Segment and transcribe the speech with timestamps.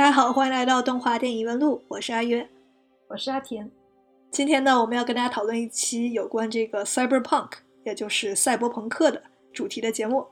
[0.00, 2.48] 大家好，欢迎来到动画电影问路，我是阿约，
[3.06, 3.70] 我是阿田。
[4.30, 7.50] 今天呢，我们要跟大家讨论一期有关这个 cyberpunk，
[7.84, 9.22] 也就是赛博朋克的
[9.52, 10.26] 主题的节目。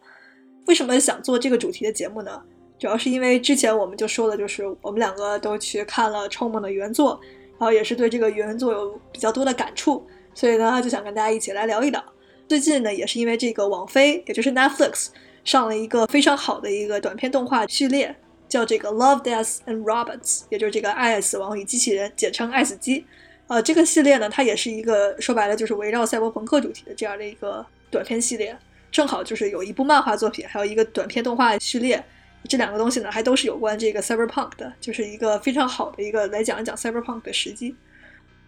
[0.68, 2.43] 为什么想做这个主题的节目呢？
[2.79, 7.21] 主要是因为之前我们就说了，就是我们两个都去看了《超梦》的原作，
[7.58, 12.03] 然后也是对这个原作有比较多的感触，所以呢，就想跟大家一起来聊一聊。
[12.48, 15.08] 最近呢，也是因为这个网飞，也就是 Netflix
[15.44, 18.16] 上了一个非常好的一个短片动画序列。
[18.48, 23.04] 叫这个 Love, Death and Robots，也就是这个爱、死亡与机器人，简称爱死机。
[23.46, 28.56] 呃，这个系列呢，它也是一个说白了就是围绕赛博朋克主题的这样的一个短片系列。
[28.90, 32.03] 正好就是有一部漫画作品，还有一个短片动画序列，
[32.48, 37.75] 这两个东西呢，还都是有关这个 cyberpunk 的，就是一个非常好的一个来讲一讲 cyberpunk 的时机。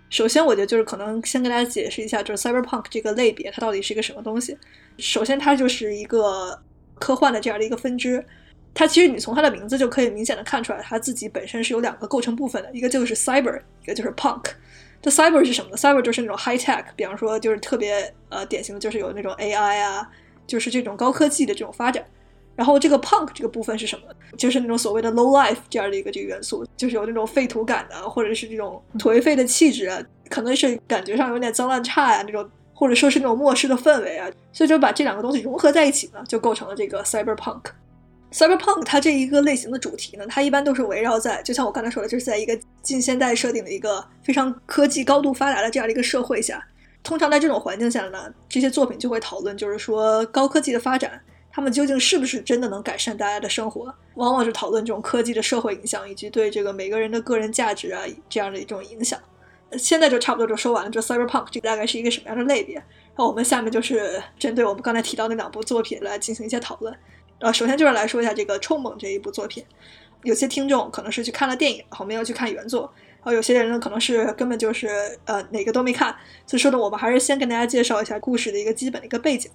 [0.08, 4.56] 首先，我觉得就是可能先跟大家解释一下，就是 cyberpunk 这个类别它到底是一个什么东西。
[4.98, 6.58] 首先，它就是一个
[6.98, 8.24] 科幻的这样的一个分支。
[8.72, 14.42] 它其实你从它的名字就可以明显的看出来，它自己本身是有两个构成部分的，一个就是 cyber，一个就是 punk。
[15.02, 20.08] 这 cyber 是什么呢？cyber 就是那种 high tech，比方说就是特别呃典型的就是有那种 AI 啊，
[20.46, 22.04] 就是这种高科技的这种发展。
[22.56, 24.04] 然后这个 punk 这个部分是什么？
[24.36, 29.98] 就是那种所谓的 low life 这样的一个这个元素，就是有那种废土感的，或者是这种颓废的气质啊，
[30.28, 37.62] 可能是感觉上有点脏乱差呀那种，或者说是那种末世的氛围啊，所以就把这两个东西融合在一起呢，就构成了这个 cyber punk。
[38.32, 46.64] Cyberpunk 它这一个类型的主题呢，它一般都是围绕在，就像我刚才说的，就是在一个近现代设定的一个非常科技高度发达的这样的一个社会下。
[47.02, 53.92] 通常在这种环境下呢，这些作品就会讨论，就是说高科技的发展，他们究竟是不是真的能改善大家的生活？
[54.14, 59.18] 往往是讨论这种科技的社会影响，以及对这个每个人的个人价值啊这样的一种影响。
[59.78, 62.82] 现在就差不多就说完了，这 Cyberpunk 这个大概是一个什么样的类别？
[63.16, 66.94] 那我们下面就是针对我们刚才提到那两部作品来进行一些讨论。
[67.40, 69.64] 呃，首先就是来说一下这个《冲猛》这一部作品，
[70.24, 72.82] 有些听众可能是去看了电影，后没有去看原作，
[73.16, 74.88] 然后有些人呢可能是根本就是
[75.24, 76.14] 呃哪个都没看，
[76.46, 79.50] 所以说呢，我们还是先跟大家介绍一下故事的一个基本的一个背景。《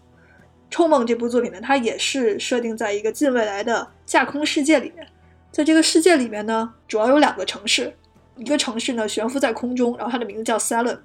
[0.72, 5.08] 冲猛》这部作品呢，它也是设定在一个近未来的架空世界里面，
[5.52, 7.96] 在这个世界里面呢，主要有两个城市，
[8.36, 10.98] 一个城市呢悬浮在空中，然后它的名字叫 Salem，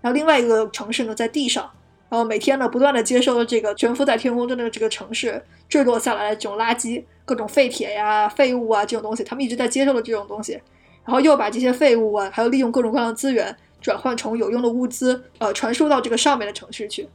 [0.00, 1.70] 然后另外一个城市呢在地上。
[2.10, 10.52] 然后每天呢，不断的接收这个悬浮在天空中的这个城市坠落下来的这种垃圾，各种废铁呀、废物啊这种东西，他们一直在接收的这种东西，
[11.04, 17.08] 然后又把这些废物啊，还有利用各种各样的资源转换成有用的物资，呃，传输到这个上面的城市去。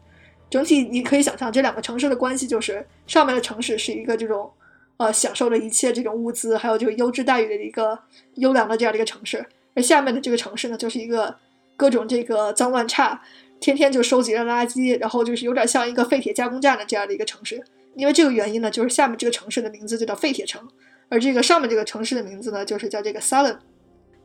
[0.49, 4.51] 整体你可以想象，这两个城市的关系就是上面的城市是一个这种
[4.97, 7.97] 呃享受着一切这种物资，还有这个优质待遇的一个
[8.35, 9.45] 优良的这样的一个城市，
[9.75, 11.35] 而下面的这个城市呢，就是一个
[11.77, 13.21] 各种这个脏乱差。
[13.59, 17.63] 天天就收集着垃圾，然后就是有点像一个废铁加工站的这样的一个城市。
[17.95, 20.61] 因为这个原因呢，就是下面这个城市的名字就叫废铁城，
[21.09, 23.57] 而这个上面这个城市的名字呢，就是叫这个 Salem。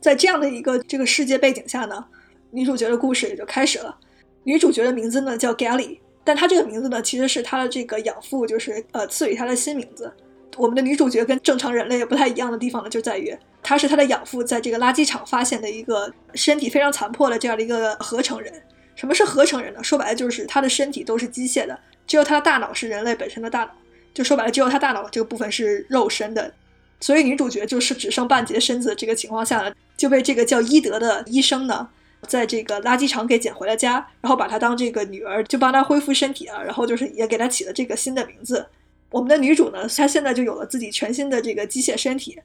[0.01, 2.05] 在这样的一个这个世界背景下呢，
[2.51, 3.99] 女主角的故事也就开始了。
[4.45, 10.13] 女主角的名字呢叫 Gally，但她这个名字呢其实是她的这个养父就是呃赐予她的新名字。
[10.57, 18.53] 我们的女主角跟正常人类不太一样的地方呢，就在于她是她的养父在这个垃圾场发现的一个身体非常残破的这样的一个合成人。
[18.95, 19.83] 什么是合成人呢？
[19.83, 23.71] 说白了就是他的身体都是机械的，只有他的大脑是人类本身的大脑。
[24.13, 26.55] 就说白了，只有他大脑这个部分是肉身的。
[27.01, 31.89] 所以女主角就是只剩半截身子这个情况下呢，就被这个叫伊德的医生呢，
[32.29, 38.65] 在这个垃圾场给捡回了家，然后把她当这个女儿，就帮她恢复身体啊，然后就是也给她起了这个新的名字。
[39.11, 42.39] 我们的女主呢，她现在就有了自己全新的这个机械身体，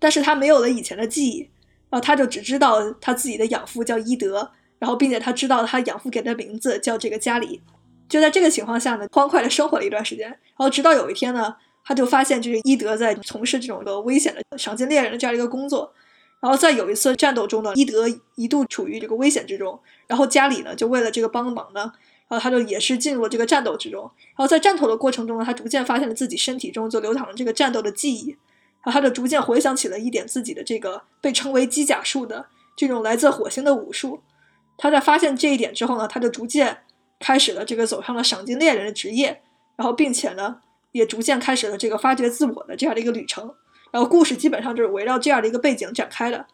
[0.00, 1.48] 但是她没有了以前的记忆，
[1.88, 4.50] 然后她就只知道她自己的养父叫伊德。
[4.82, 7.60] 然后，并且他知道他养父给他的名字叫这个加里，
[8.08, 10.26] 就在这个情况下呢，欢快的生活了一段时间。
[10.28, 11.54] 然后，直到有一天呢，
[11.84, 15.92] 他就发现就是伊德在从事这种的危险的赏金猎人的这样一个工作。
[16.40, 19.78] 然后，在有一次战斗中呢，伊德一度处于这个危险之中。
[20.08, 21.92] 然后，加里呢就为了这个帮忙呢，
[22.26, 24.02] 然后他就也是进入了这个战斗之中。
[24.02, 28.36] 然后，在战斗的过程中呢，他逐渐发现了自己身体中就流淌着这个战斗的记忆。
[28.82, 34.18] 然后，他就逐渐回想起了一点自己的这个被称为机甲术的这种来自火星的武术。
[34.76, 36.78] 他在发现这一点之后呢，他就逐渐
[37.20, 39.42] 开始了这个走上了赏金猎人的职业，
[39.76, 40.60] 然后并且呢，
[40.92, 43.54] 也逐渐开始了这个发掘自我的这样的一个旅程。
[43.90, 46.46] 然后故事基本上就是围绕这样的一个背景展开的。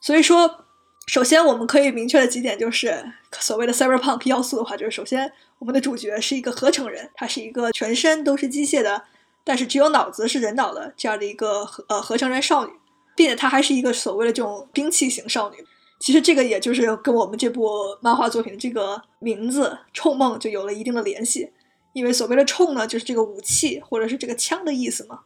[0.00, 0.64] 所以说，
[1.06, 9.04] 首先我们可以明确的几点就是，所谓的 cyberpunk 要素的话，就是首先我们的主角是一个合成人，他是一个全身都是机械的，
[9.44, 12.72] 但是只有脑子是人脑的这样的一个呃合成人少女，
[13.14, 15.64] 并且她还是一个所谓的这种兵器型少女。
[16.00, 17.68] 其实这个也就是跟我们这部
[18.00, 21.52] 漫画作品的这个名字“冲梦”就有了一定的联系，
[21.92, 25.20] 因为所谓的“冲”呢，就是这个武器或者是这个枪的意思嘛。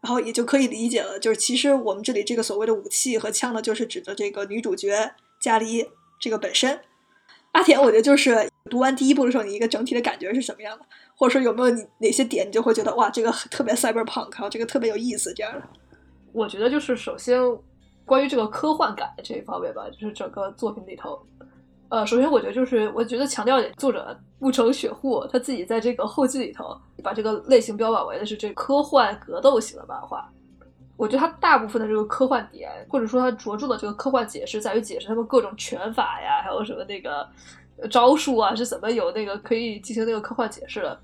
[0.00, 5.86] 然后也就可以理解了，就是其实我们这里这个所谓的武器和枪呢，就是指的这个女主角加里
[6.18, 6.80] 这个本身。
[7.52, 10.86] 阿田，我觉得就是读完第一部的时候，你一个整体的感觉是什么样的？
[11.16, 15.62] 或者说有没有你哪些点，你就会觉得哇，这个特别 cyberpunk，然后这个特别有意思这样的？
[16.32, 17.38] 我觉得就是首先
[18.10, 21.16] 关于这个科幻感的这一方面吧，就是整个作品里头，
[21.90, 30.28] 呃，首先我觉得就是我觉得强调点，作者木城雪户他自己在这个后记里头把这个类型标榜为的是这科幻格斗型的漫画。
[30.96, 37.24] 我觉得他大部分的这个科幻点，或者说他着重的这个科幻解释，在于解释他们各种拳法呀，还有什么那个
[37.88, 41.00] 招数啊是怎么有那个可以进行那个科幻解释的。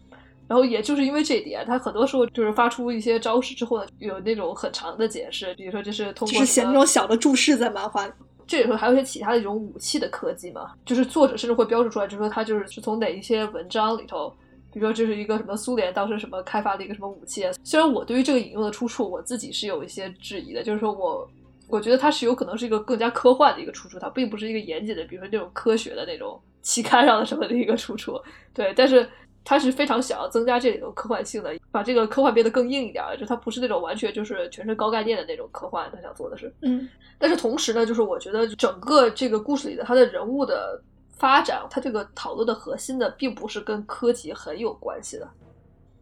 [0.48, 8.12] 然后也就是因为这一点，他很多时候就是发出一些招式之后呢，有那种很长的解释，比如说这是通过写那种小的注释在漫画里。
[8.46, 14.32] 这里头还有一些其他的一种武器的科技嘛，就是作者甚至会标注出来，就是说他就是是从哪一些文章里头。
[14.72, 17.50] 比如说这是一个什么苏联当时什么开发的一个什么武器啊？
[17.64, 21.26] 虽然我对于这个引用的出处我自己是有一些质疑的，就是说我
[21.66, 28.20] 我觉得它是有可能是一个更加科幻的一个出处，它并不是一个严谨的，比如说那种科学的那种期刊上的什么的一个出处。
[28.52, 29.08] 对，但是
[29.46, 36.52] 它是非常想要增加这种科幻性的，把这个科幻变得更硬一点，就它不是那种完全就是全是高概念的那种科幻，他想做的是。
[36.60, 36.86] 嗯。
[37.18, 40.78] 但是同时呢，就是我觉得整个这个故事里的他的人物的。
[41.18, 45.26] 发展，他这个讨论的核心呢，并不是跟科技很有关系的，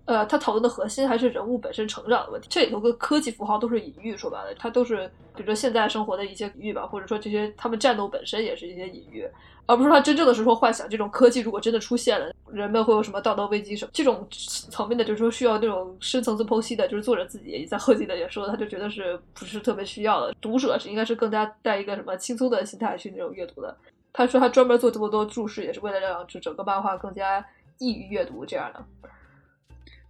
[0.06, 2.48] 呃，它讨论的核心还是人物本身成长的问题。
[2.50, 5.06] 这里头跟科技符号都是隐喻，说白了，它都是
[5.36, 9.24] 比如说现在生活的一些隐喻吧，或者说这些他们战斗本身也是一些隐喻，
[9.66, 23.74] 而不是他真正的是说幻想这种科技如果真的出现了，人们会有什么道德危机什么这种层面的，就是说需要那种深层次剖析的，就是作者自己也在后记的也说，他就觉得是不是特别需要的，读者是应该是更加带一个什么轻松的心态去那种阅读的。
[24.12, 27.44] 他说他专门做这么多注释，也是为了让就整个漫画更加
[27.78, 28.84] 易于阅读这样的。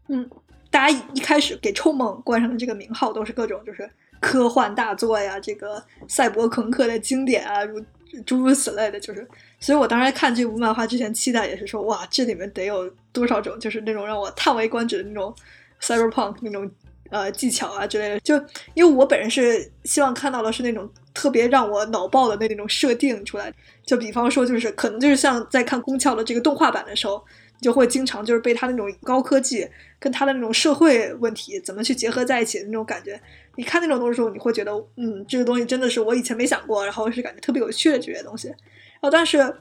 [0.08, 0.28] 嗯，
[0.70, 3.88] 大家一开始给《臭梦》冠上的这个名号都是各种就是
[4.20, 7.82] 科幻大作呀，这个赛博朋克的经典啊，如
[8.26, 9.26] 诸如此类的，就是。
[9.60, 15.34] 所以我当时看这部漫画之前，期待也是说，哇，这里面得有多少种，就是那种让我叹为观止的那种
[15.80, 16.70] cyberpunk 那种
[17.08, 18.20] 呃技巧啊之类的。
[18.20, 18.36] 就
[18.74, 23.52] 因为我本人是希望看到的是那种特别让我脑爆的那种设定出来。
[23.86, 27.24] 就比方说，就是可能就是像在看宫壳的这个动画版的时候，
[27.64, 29.66] 就会经常就是被他那种高科技
[29.98, 33.18] 跟他的那种社会问题怎么去结合在一起的那种感觉。
[33.56, 38.48] 你看那种东西的时候，你会觉得，嗯，这个东西真的是我以前没想过，然后是感觉特别有趣的这些东西。
[38.48, 39.54] 然后，但是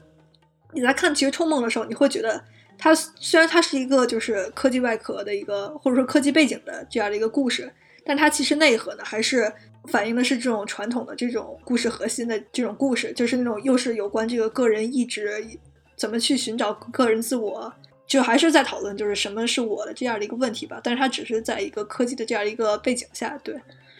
[0.72, 2.44] 你在看《其实冲梦》的时候，你会觉得
[2.76, 7.72] 它虽然它是一个就是科技外壳的一个或者说科技背景的这样的一个故事，
[8.04, 9.50] 但它其实内核呢还是。
[9.88, 15.46] 反映的是这种传统的这种故事核心的这种故事，就是那种又是有关这个个人意志
[15.94, 17.70] 怎么去寻找个人自我，
[18.06, 20.80] 就还是在讨论就是什么是我的这样的一个问题吧。
[20.82, 23.54] 但是它只是在一个科技的这样一个背景下，对，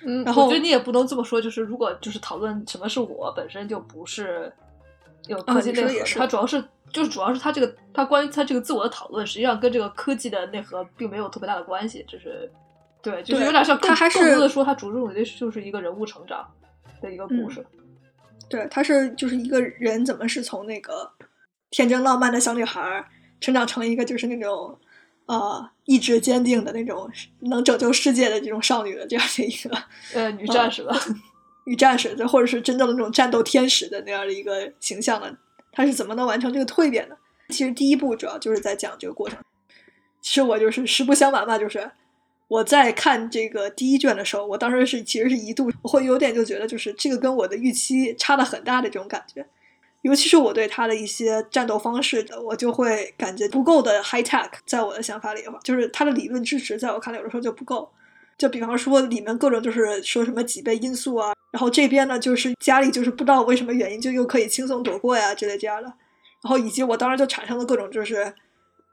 [0.05, 4.53] 嗯，然后我觉得你也不能这么说，就是如果就是讨论什么是我本身就不是
[5.27, 6.63] 有科技内核，它主要是
[6.93, 12.51] 就是主要是它这个它关于它这个自我的讨论，实际上跟这个科技的内核并没有特别大的关系，就是。
[13.03, 16.51] 对，就是有点像他还是更多的说，他着重的就是一个人物成长
[17.03, 17.63] 的一个故事。
[18.49, 21.07] 对，他是就是一个人怎么是从那个
[21.69, 23.07] 天真浪漫的小女孩
[23.41, 24.79] 成长成一个就是那种
[25.27, 27.11] 呃意志坚定的那种
[27.41, 29.77] 能拯救世界的这种少女的这样的一个
[30.15, 30.99] 呃女战士吧，
[31.67, 35.37] 女战士，或者是真正的那种战斗天使的那样的一个形象呢？
[35.73, 37.17] 她是怎么能完成这个蜕变的？
[37.49, 39.39] 其实第一部主要就是在讲这个过程。
[40.21, 41.91] 其实我就是实不相瞒吧，就是。
[42.47, 49.45] 我在看这个第一卷的时候，我当时是其实是一度我会有点就觉得，就是这个跟我的预期差的很大的这种感觉，
[50.05, 57.91] 尤其是我对他的一些战斗方式的，我就会感觉不够的 high tech，在我的想法里的话，就是他的理论支持，在我看来有的时候就不够。
[58.37, 65.89] 就比方说里面各种就是说什么几倍因素啊，然后这边呢就是家里就是不知道为什么原因就又可以轻松躲过呀之类这样的，
[66.43, 68.35] 然后以及我当时就产生了各种就是。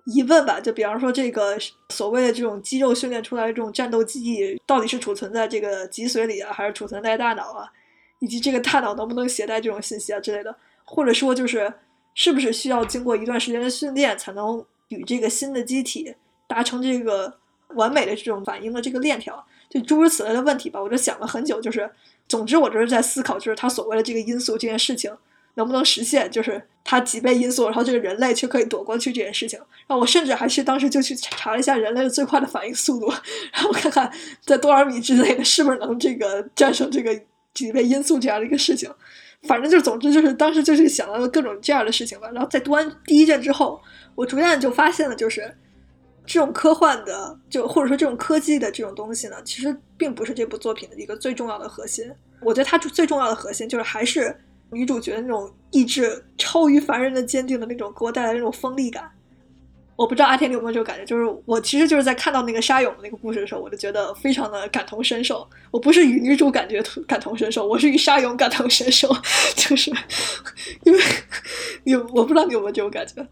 [0.05, 1.55] 疑问吧，就比方说这个
[1.89, 7.71] 所谓的这种肌肉训练出来的这种战斗记忆，到底是储存在这个脊髓里啊，还是储存在大脑啊？
[8.17, 10.55] 以及这个大脑能不能携带这种信息啊之类的？
[10.93, 11.73] 或者说就是
[12.13, 16.13] 是不是需要经过一段时间的训练，才能与这个新的机体
[16.47, 17.33] 达成这个
[17.75, 19.41] 完美的这种反应的这个链条？
[19.69, 21.61] 就诸如此类的问题吧，我就想了很久。
[21.61, 21.89] 就是
[22.27, 25.15] 总之，我就是在思考，就是他所谓的这个因素这件事情。
[25.55, 26.31] 能不能实现？
[26.31, 29.59] 就是它几倍因素，然后这个人类却可以躲过去这件事情。
[29.85, 33.11] 然后我甚至还是当时就去查了一下人类的最快的反应速度，
[33.51, 34.09] 然后看看
[34.45, 37.21] 在多少米之内的是不是能这个战胜这个
[37.53, 38.89] 几倍因素这样的一个事情。
[39.47, 42.29] 反正就是，总之就是当时就是想到了各种这样的事情吧。
[42.31, 43.81] 然后在读完第一卷之后，
[44.15, 45.51] 我逐渐就发现了，就是
[46.25, 52.11] 这种科幻的，就或者说这种科技的这种东西呢，其实并不是这部作品的一个最重要的核心。
[52.41, 54.35] 我觉得它最重要的核心就是还是
[54.71, 59.09] 女主角那种意志超于凡人的坚定的那种给我带来那种锋利感。
[59.95, 65.47] 我不知道阿天你有没有这种感觉，就是我其实就是在看到那个沙勇的那个故事的时候，我就觉得非常的感同身受。
[65.69, 69.07] 我不是与女主感觉感同身受，我是与沙勇感同身受，
[69.55, 69.91] 就是
[70.83, 70.99] 因为
[71.83, 73.27] 你我不知道你有没有这种感觉。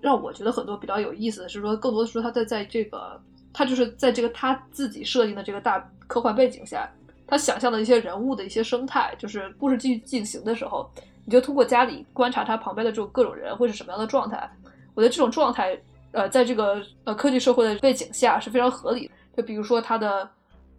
[0.00, 3.20] 让我觉得很多比较有意思的是说，更多的说他在在这个
[3.52, 6.88] 他就是在这个他自己设定的这个大科幻背景下，
[7.26, 10.88] 他想象的一些人物的一些生态，就是故事继续进行的时候，
[11.24, 14.50] 你就通过家里观察他旁边的这种各种人会是什么样的状态。
[14.94, 15.78] 我觉得这种状态，
[16.12, 19.14] 呃，在这个呃科技社会的背景下是非常合理的。
[19.36, 20.28] 就比如说他的，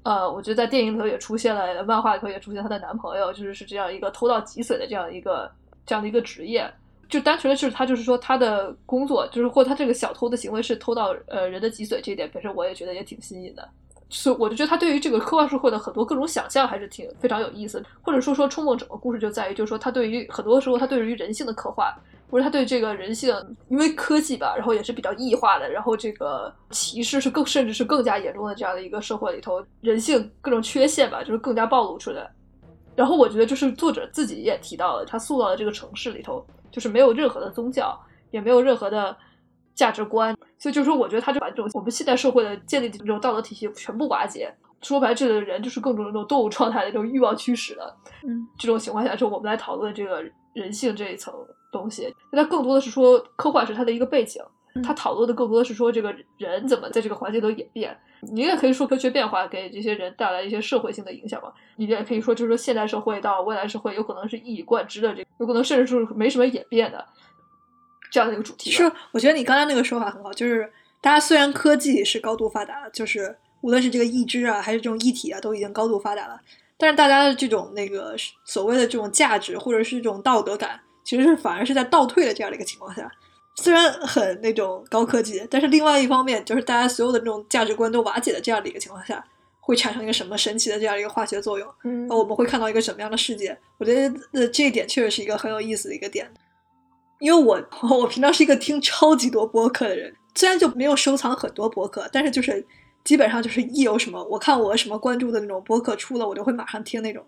[0.03, 5.51] 呃，我觉得在电影里头也出现了，漫画里头也出现她的男朋友，就是是这样一个偷盗脊髓的这样一个
[5.85, 6.71] 这样的一个职业。
[7.09, 13.67] 就单纯的是他就是说他的工作，就是或他这个小偷的行为是偷盗呃人的脊髓，这一点本身我也觉得也挺新颖的。
[14.09, 17.83] 所以我就觉得他对于这个科幻社会的很多各种想象还是挺非常有意思。
[18.01, 21.95] 或者说说《冲梦》整个故事就在于，就是说他对于很多时候他对于人性的刻画。
[22.33, 23.31] 不是他对这个人性，
[23.69, 32.27] 因为科技吧，然后也是比较异化的，然后这个歧视是更甚至是更加严重的这样的一个社会里头，人性各种缺陷吧，就是更加暴露出来。
[32.95, 37.95] 然后我觉得就是作者自己也提到了，他塑造的这个城市里头，就是没有任何的宗教，
[38.31, 39.15] 也没有任何的
[39.75, 44.51] 价值观，所以就是说，我觉得他就把这种我们现代社会的建立的这种道德体系全部瓦解。
[44.83, 47.95] 说白了，这个人就是更多的那种动物状态的这种欲望驱使的。
[48.27, 50.23] 嗯，这种情况下，就我们来讨论这个
[50.53, 51.33] 人性这一层。
[51.73, 54.39] 东西，那它更多的是说科幻是它的一个背景，
[54.83, 57.97] 它讨论的更多的是说这个人怎么在这个环境中演变。
[58.31, 61.51] 你也可以说科学变化给这些人带来一些社会性的影响嘛。
[61.77, 67.03] 你也可以说，就是说现代社会到未来社会有可能是一以贯之的，这有可能甚至是没什么演变的
[68.11, 68.69] 这样的一个主题。
[68.69, 70.71] 是，我觉得你刚才那个说法很好，就是
[71.01, 76.39] 大家虽然科技是高度发达，就是无论是这个义肢啊，还是这种一体啊，都已经高度发达了，
[76.77, 78.15] 但是大家的这种那个
[78.45, 80.79] 所谓的这种价值或者是这种道德感。
[81.05, 83.11] 其实是反而是在倒退的这样的一个情况下，
[83.57, 89.21] 虽然很那种高科技，但是另外一方面就是大家所有的这种价值观都瓦解的这样的一个情况下，
[89.59, 91.69] 会产生一个什么神奇的这样一个化学作用？
[91.83, 93.57] 嗯，那我们会看到一个什么样的世界？
[93.77, 96.25] 我觉得呃这一点确实是一个很有意思的一个点，
[97.19, 97.61] 因为我
[97.99, 102.65] 我平常是一个听超级多播客的人，虽然就没有收藏很多播客，但是就是
[103.03, 107.23] 基本上就是一有什么我看我什么关注的那种播客出了，我就会马上听那种。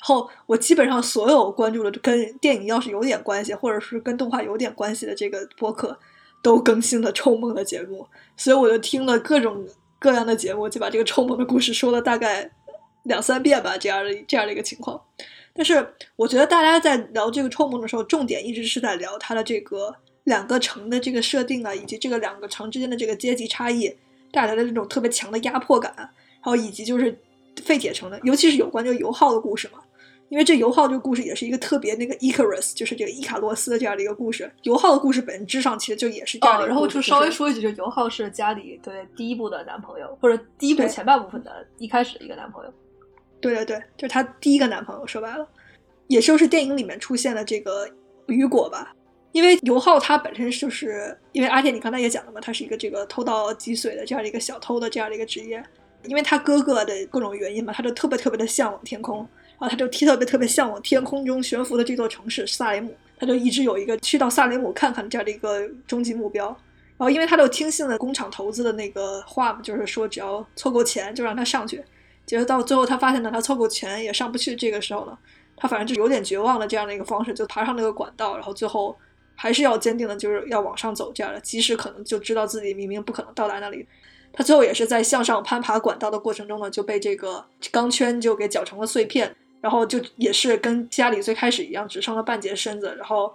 [0.00, 5.98] 然后我基本上所有关注的跟电影要是有点关系，或者是跟动画有点关系的这个播客，
[6.42, 9.66] 都更新了《冲梦》的节目，所以我就听了各种
[9.98, 12.50] 各样的节目，就把这个《冲梦》的故事说了大概
[13.02, 14.98] 两三遍吧，这样的这样的一个情况。
[15.52, 15.86] 但是
[16.16, 23.94] 我觉得大家在聊这个《冲梦》的时候，重点一直是在聊它的这个两个城的这个设定啊，以及这个两个城之间的这个阶级差异
[24.32, 26.10] 带来的这种特别强的压迫感，然
[26.42, 27.16] 后以及就是
[27.62, 29.80] 废铁城的，尤其是有关这个油耗的故事嘛。
[30.28, 34.48] 因为这油耗这个故事也是一个特别那个 Icarus，就是这个伊卡洛斯的这样的一个故事。
[34.62, 36.68] 油耗的故事本质上其实就也是这样的。
[36.68, 42.72] 然后就稍微说一句，就油耗是家里对第一部的男朋友，或者第一部前半部分的一开始的一个男朋友。
[43.40, 45.04] 对对对，就是他第一个男朋友。
[45.04, 45.44] 说白了，
[46.06, 47.88] 也就是电影里面出现的这个
[48.26, 48.94] 雨果吧。
[49.32, 55.62] 因为油耗他本身就是因为阿铁，你刚才也讲了嘛，他是一个这个偷盗脊髓的这样的一个小偷的这样的一个职业。
[56.04, 59.18] 因为他哥哥的各种原因嘛，他就特别特别的向往天空。
[59.58, 66.46] 然后他就特别特别向往天空中悬浮的这座城市萨雷姆，他就一直有一个去到萨雷姆看看这样的一个终极目标。
[66.96, 71.84] 然后因为他就听信了工厂投资的那个话嘛，就是说只要凑够钱就让他上去。
[72.24, 74.56] 结果到最后他发现呢，他凑够钱也上不去。
[74.56, 75.18] 这个时候呢，
[75.54, 78.96] 他反正就有点绝望的这样的一个方式，就爬上那个管道，然后最后
[79.40, 83.86] 还是要坚定的就是要往上走这样的，即使可能就知道自己明明不可能到达那里。
[84.30, 87.42] 他最后也是在向上攀爬管道的过程中呢，就被这个
[87.72, 89.34] 钢圈就给搅成了碎片。
[89.62, 93.30] 然后就也是跟家里最开始一样，只剩了半截身子，然后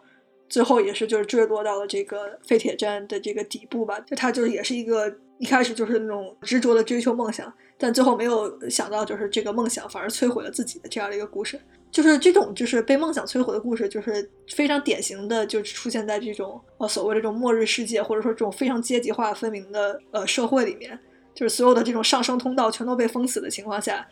[0.50, 4.00] 最后也是就是坠落到了这个废铁站的这个底部吧。
[4.00, 5.08] 就他就是也是一个
[5.38, 11.60] 一开始就是那种执着的追求梦想，但最后没有想到就是这个梦想反而摧毁了自己的这样的一个故事。
[11.96, 21.00] 就是这种就是被梦想摧毁的故事，就是非常典型的，就是出现在这种呃所谓的这种末日世界，或者说这种非常阶级化分明的呃社会里面，
[21.34, 24.06] 就是所有的这种上升通道全都被封死的情况下。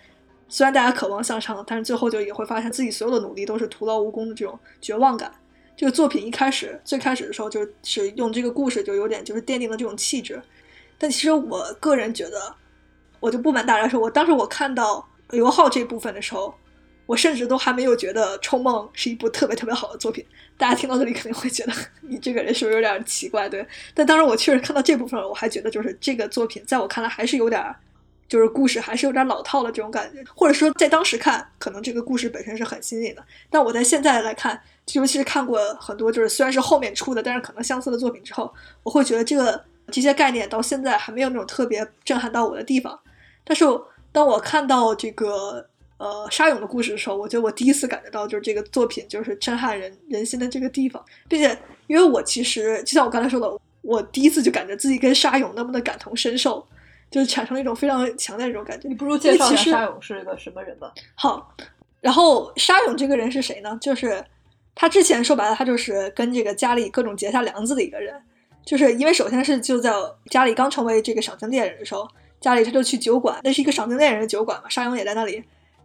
[0.48, 5.30] 虽然大家渴望向上，但是最后就也会发现自己所有的努力都是徒劳无功的这种绝望感。
[5.76, 10.42] 这个作品一开始最开始的时候就是用这个故事就有点就是奠定了这种气质。
[10.98, 12.56] 但其实我个人觉得，
[13.20, 16.56] 我就不瞒大家说，我当时我看到油耗这部分的时候，
[17.06, 20.26] 我甚至都还没有觉得《冲梦》是一部特别特别好的作品。
[20.58, 23.50] 大家听到这里肯定会觉得 你这个人是不是有点奇怪？
[23.50, 27.76] 对，但当时我确实看到这部分，我还觉得就是这个作品在我看来还是有点，
[28.30, 34.62] 就是故事还是有点老套的这种感觉，或者说在当时看，可能这个故事本身是很新颖的，但我在现在来看，
[34.94, 42.98] 尤其是看过很多就是虽然是后面出的，但是可能相似的作品之后，我会觉得这个这些概念到现在还没有那种特别震撼到我的地方。
[43.44, 43.66] 但是
[44.12, 45.68] 当我看到这个。
[46.04, 51.58] 呃，沙勇的故事的时候，我觉得我第一次感觉到就是这个作品就是震撼人人心的这个地方，并且
[51.88, 56.68] 因为我其实就像我刚才说的，我第一次就感觉自己跟沙勇那么的感同身受，
[57.10, 58.90] 就是产生了一种非常强烈的这种感觉。
[58.90, 60.94] 你不如介绍一下沙勇是个什么人吧？
[61.16, 61.56] 好，
[62.02, 63.78] 然后沙勇这个人是谁呢？
[63.80, 64.22] 就是
[64.76, 68.14] 他之前说白了，他就是跟这个家里各种结下梁子的一个人，
[68.66, 69.90] 就是因为首先是就在
[70.30, 72.06] 家里刚成为这个赏金猎人的时候，
[72.42, 75.42] 家里他就去酒馆，那是一个赏金猎人的酒馆嘛，沙勇也在那里。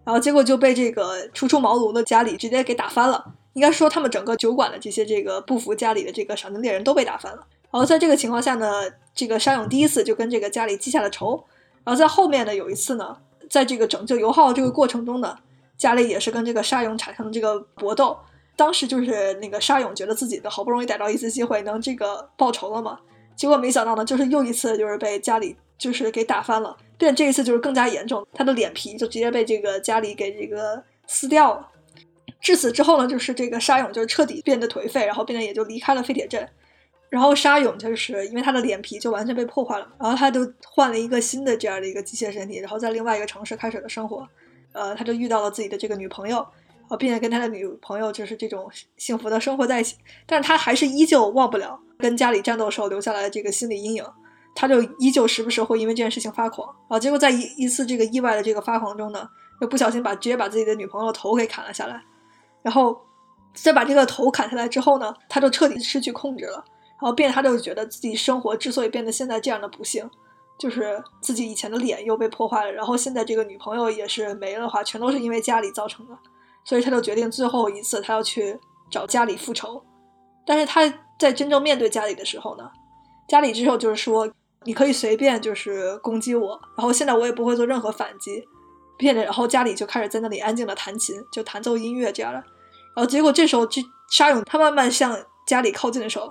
[0.08, 3.22] 然后结果就被这个初出茅庐的家里直接给打翻了。
[3.52, 7.46] 应该说他们整个酒馆的这些这个不服家里的这个赏金猎人都被打翻了。
[7.70, 8.84] 然后在这个情况下呢，
[9.14, 11.44] 这个沙勇第一次就跟这个家里记下了仇。
[11.84, 13.18] 然后在后面呢，有一次呢，
[13.50, 15.36] 在这个拯救尤浩这个过程中呢，
[15.76, 18.16] 家里也是跟这个沙勇产生了这个搏斗。
[18.56, 22.98] 当时就是那个沙勇觉得自己的好不容易逮到一次机会能这个报仇了嘛，
[23.36, 26.76] 结果没想到呢，就是又一次就是被家里就是给打翻了。
[26.98, 31.68] 但这一次就是更加严重，他的脸皮就直接被这个家里给这个撕掉了。
[32.40, 36.48] 至此之后呢，就是这个沙勇就是彻底变得颓废，然后变得也就离开了废铁镇。
[37.08, 44.28] 然后沙勇就是因为他的脸皮就完全被破坏了，然后他就换了一个新的这样的一个机械身体，然后在另外一个城市开始了生活。
[44.72, 49.96] 呃，他就遇到了自己的这个女朋友，然后并且跟他的女朋友就是这种幸福的生活在一起。
[50.26, 54.04] 但是他还是依旧忘不了跟家里战斗时候留下来的这个心理阴影。
[54.60, 56.68] 他就依旧时不时会因为这件事情发狂。
[56.88, 59.28] 啊，结果在一一次这个意外的这个发狂中呢，
[59.60, 62.02] 又不小心把直接把自己的女朋友头给砍了下来，
[62.60, 63.00] 然后
[63.54, 66.56] 再把这个头砍下来之后呢，他就彻底失去控制了，
[67.00, 70.10] 然后变他就觉得自己生活之所以变得现在这样的不幸，
[70.58, 76.18] 就是自己以前的脸又被破坏了，然后现在这个女朋友也是没了的话，全都是因为家里造成的，
[76.64, 78.58] 所以他就决定最后一次他要去
[78.90, 79.80] 找家里复仇，
[80.44, 82.68] 但是他在真正面对家里的时候呢，
[83.28, 84.28] 家里之后就是说。
[84.68, 88.46] 你可以随便就是攻击我，然后现在我也不会做任何反击，
[88.98, 92.38] 并且然后家里就开始在那里安静的弹琴，就弹奏音乐这样的。
[92.94, 96.30] 然后结果这时候，这沙勇他慢慢向家里靠近的时候，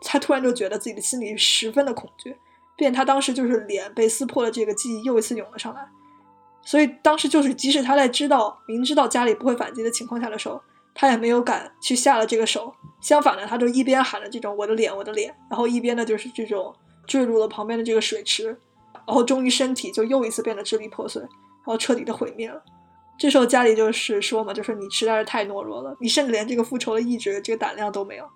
[0.00, 2.36] 他突然就觉得自己的心里十分的恐惧，
[2.76, 5.88] 并且他当时就是脸被撕破了，这个记忆又一次涌了上来。
[6.64, 10.60] 所以当时就是即使他在知道明知道家里不会反击的情况下的时候，
[10.92, 12.74] 他也没有敢去下了这个手。
[13.00, 16.74] 相反的，他就一边喊着这种我的脸我的脸，然后一边呢就是这种。
[17.06, 18.46] 坠入了旁边的这个水池，
[19.06, 21.28] 然后终于身体就又一次变得支离破碎，然
[21.64, 22.62] 后彻底的毁灭了。
[23.18, 28.28] 这时候家里就是说嘛，就是你实在是太懦弱了，你甚至连这个复仇的意志、这个胆量都没有。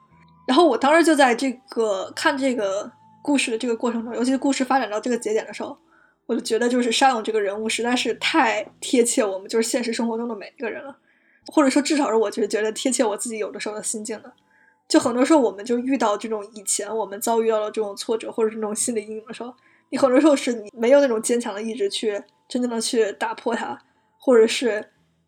[0.47, 2.91] 然后我当时就在这个看这个
[3.23, 5.77] 故事的这个过程中，尤其是故事发展到这个节点的时候，
[6.27, 10.97] 我就觉得就是沙勇这个人物实在是太贴切我们就是现实生活中的每一个人了，
[11.53, 14.33] 或者说至少是我就是觉得贴切我自己有的时候的心境的。
[14.91, 19.55] 就很多时候，我们就遇到这种以前我们遭遇到了这种挫折，或者是那种心理阴影的时候，
[19.91, 23.81] 你很多时候是你没有那种坚强的意志去真正的去打破它，
[24.19, 24.85] 或者是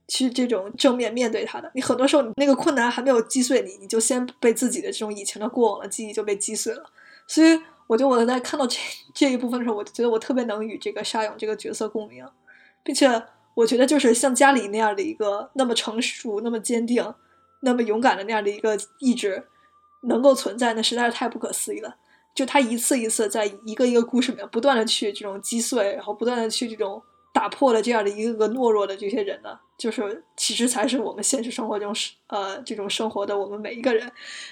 [0.08, 1.70] 去这种正面面对它的。
[1.76, 6.84] 你很多时候，你那个困难还没有击碎你，你就先被自己的这种以前的过往的记忆就被击碎了。
[7.28, 8.76] 所以，我就我在看到这
[9.14, 12.26] 这一部分的时候，我就觉得我特别能与这个沙勇这个角色共鸣，
[12.82, 13.22] 并且
[13.54, 17.14] 我觉得就是像家里那样的一个那么成熟、那么坚定、
[17.62, 19.48] 那么勇敢的那样的一个意志。
[20.04, 21.94] 能够存在，那实在是太不可思议了。
[22.34, 27.00] 就他一次一次在一个一个故事里面不断的去这种击碎，然后不断的去这种
[27.32, 34.08] 打破了这样的一个个懦弱的这些人呢，就是其实才是我们现实生活中是呃这种生活的我们每一个人。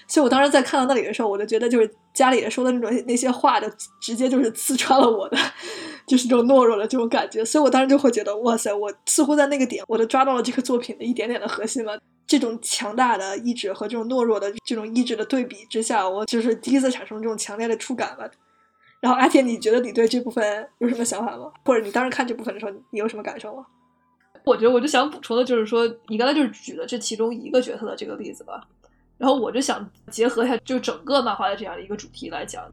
[0.08, 3.68] 所以我当时在看到那里的时候，我就觉得就是家里人说的那种那些话，就
[4.02, 5.38] 直接就是刺穿了我的，
[6.04, 7.44] 就是这种懦弱的这种感觉。
[7.44, 11.96] 所以我当时就会觉得，哇塞，我似乎在那个点，我都抓到了这个作品的一点点的核心了。
[12.26, 18.28] 这种强大的意志和这种懦弱的这种意志的对比之下，我就是第一次产生这种强烈的触感吧。
[19.00, 21.52] 然后阿铁，你觉得你对这部分有什么想法吗？
[21.64, 23.64] 或者你当时看这部分的时候，你有什么感受吗？
[24.44, 28.60] 我觉得我就想补充的就是说，你刚才就是举了这其中一个角色的这个例子吧。
[29.18, 32.64] 然后我就想结合一下，就整个漫画的这样的一个主题来讲。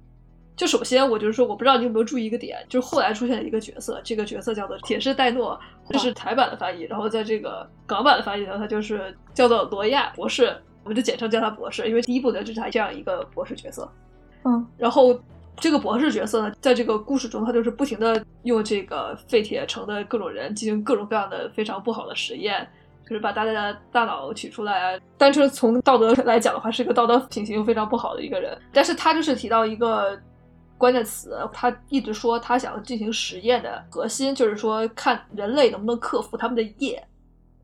[0.55, 13.87] 就首先，我就是说，我不知道你有没有注意一个点，就是后来出现了一个角色，这个角色叫做铁士戴诺，这是台版的翻译，然后在这个港版的翻译呢，它就是叫做罗亚博士，我们就简称叫他博士，因为第一部的就是他这样一个博士角色。
[14.45, 15.13] 嗯，然后
[15.59, 22.67] 这个博士角色呢，在这个故事中，他就是不停的用这个废铁城的各种人进行各种各样的非常不好的实验，
[23.03, 24.99] 就是把大家的大脑取出来。
[25.17, 28.55] 单纯从道德来讲的话，是一个道德品行非常不好的一个人。
[28.71, 30.19] 但是他就是提到一个
[30.77, 37.03] 关键词，他一直说他想进行实验的核心就是说，看人类能不能克服他们的业，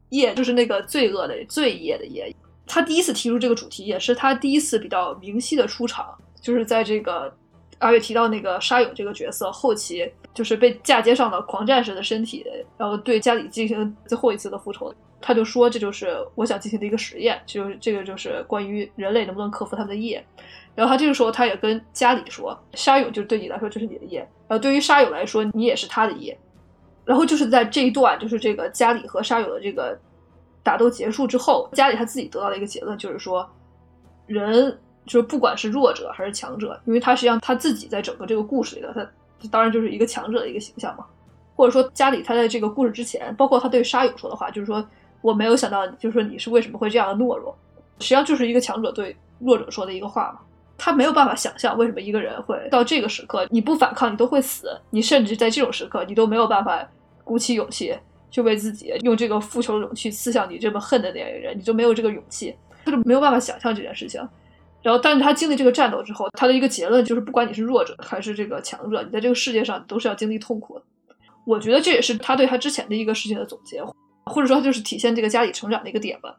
[0.10, 2.36] 业就是那个罪恶的罪业的业。
[2.66, 7.32] 他第一次提出这个主题，也是他第一次比较明晰的出场，就是在这个
[7.80, 12.46] 阿月提到那个沙勇这个角色后期，就是被嫁接上了狂战士的身体，
[12.78, 14.94] 然后对家里进行最后一次的复仇。
[15.22, 20.24] 他就说这就是我想进行的一个实验，就是这个就是关于人类能不能克服他们的业。
[20.76, 26.38] 然后他这个时候他也跟家里说，沙勇就是对你来说就是你的业，然后对于沙勇来说你也是他的业。
[27.06, 29.98] 然后就是在这一段，就是这个家里和沙勇的这个。
[30.66, 33.46] 打斗结束之后，家里他自己得到了一个结论，就是说，
[34.28, 41.06] 人就是不管是弱者还是强者，因为他实际上他自己在整个这个故事里的他当然就是一个强者的一个形象嘛。
[41.56, 44.86] 或者说家里他在这个故事之前，包括他对沙友说的话，就是说
[45.22, 47.56] 我没有想到，就是说你是为什么会这样的懦弱，
[48.00, 50.40] 实际上就是一个强者对弱者说的一个话嘛。
[50.78, 56.86] 他没有办法想象为什么一个人会到这个时刻，你不反抗你都会死，你甚至在这种时刻你都没有办法
[57.24, 57.96] 鼓起勇气。
[58.32, 64.20] 就为自己用这个复仇的勇气刺向你这么恨的那个人，你就没有这个勇气，他就没有办法想象这件事情。
[64.84, 70.84] 然后，但是他经历这个战斗之后，他的一个结论就是，不管你是弱者还是这个强者，你在这个世界上你都是要经历痛苦的。
[71.46, 73.82] 我觉得这也是他对他之前的一个事情的总结，
[74.26, 76.36] 或者说就是体现这个家里成长的一个点吧。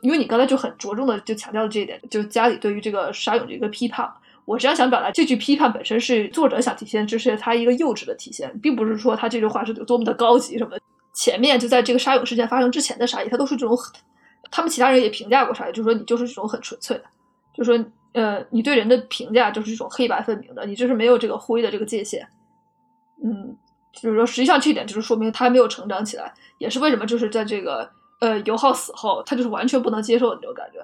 [0.00, 4.08] 因为你刚才就很着重的就强调了这一点，就是家里对于这个沙勇的一个批判。
[4.44, 10.76] 我实际上想表达这句批判本身是作者想体现，这是他一个幼稚的体现，并不是说他这句话是有多么的高级什么。
[11.14, 13.76] 前面就在这个沙勇事件发生之前的沙溢，他都是这种，
[14.50, 17.04] 他们其他人也评价过沙溢，就是说你就是这种很纯粹的，
[17.58, 22.24] 就是说，呃，你对人的评价就是一种黑白分明的，你就是没有这个灰的这个界限，
[23.24, 23.56] 嗯，
[23.92, 27.90] 就是说，实际上这一点就是说明他没有成长起来，也是为什么就是在这个
[28.20, 30.78] 呃尤浩死后，他就是完全不能接受的那种感觉，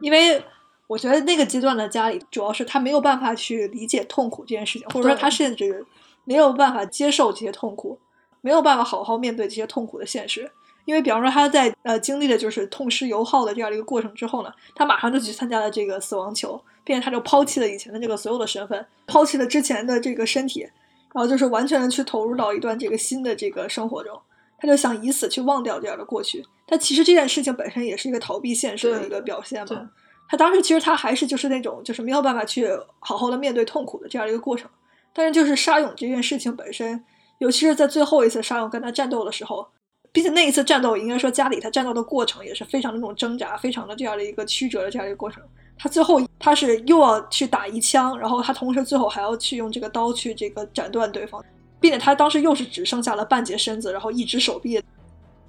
[0.00, 0.42] 因为
[0.86, 5.84] 我觉得那个阶段的家里，主要是他没有办法去理解痛苦这件事情，或者说他甚至
[6.24, 8.00] 没有办法接受这些痛苦。
[8.42, 10.48] 没有办法好好面对这些痛苦的现实，
[10.86, 24.18] 因为比方说他在呃经历了就是痛失油耗的这样的一个过程之后呢，他马上就去参加了这个死亡球，并且他就抛弃了以前的这个所有的身份，抛弃了之前的这个身体，然后就是完全的去投入到一段这个新的这个生活中，
[24.58, 26.42] 他就想以死去忘掉这样的过去。
[26.66, 29.90] 但其实这件事情本身也是一个逃避现实的一个表现嘛。
[30.28, 32.68] 他当时其实他还是就是那种就是没有办法去
[33.00, 34.70] 好好的面对痛苦的这样一个过程，
[35.12, 37.04] 但是就是沙勇这件事情本身。
[37.38, 39.68] 尤其是在最后一次沙勇跟他战斗的时候，
[40.16, 45.42] 并且那一次战斗应该说家里他战斗的过程也是非常的那种挣扎，非常的这样的一个曲折的这样一个过程。
[45.76, 51.44] 他最后他是又要去打一枪，然后他同时最后还要去用这个刀去这个斩断对方，
[51.78, 54.82] 并且他当时又是只剩下了半截身子，然后一只手臂，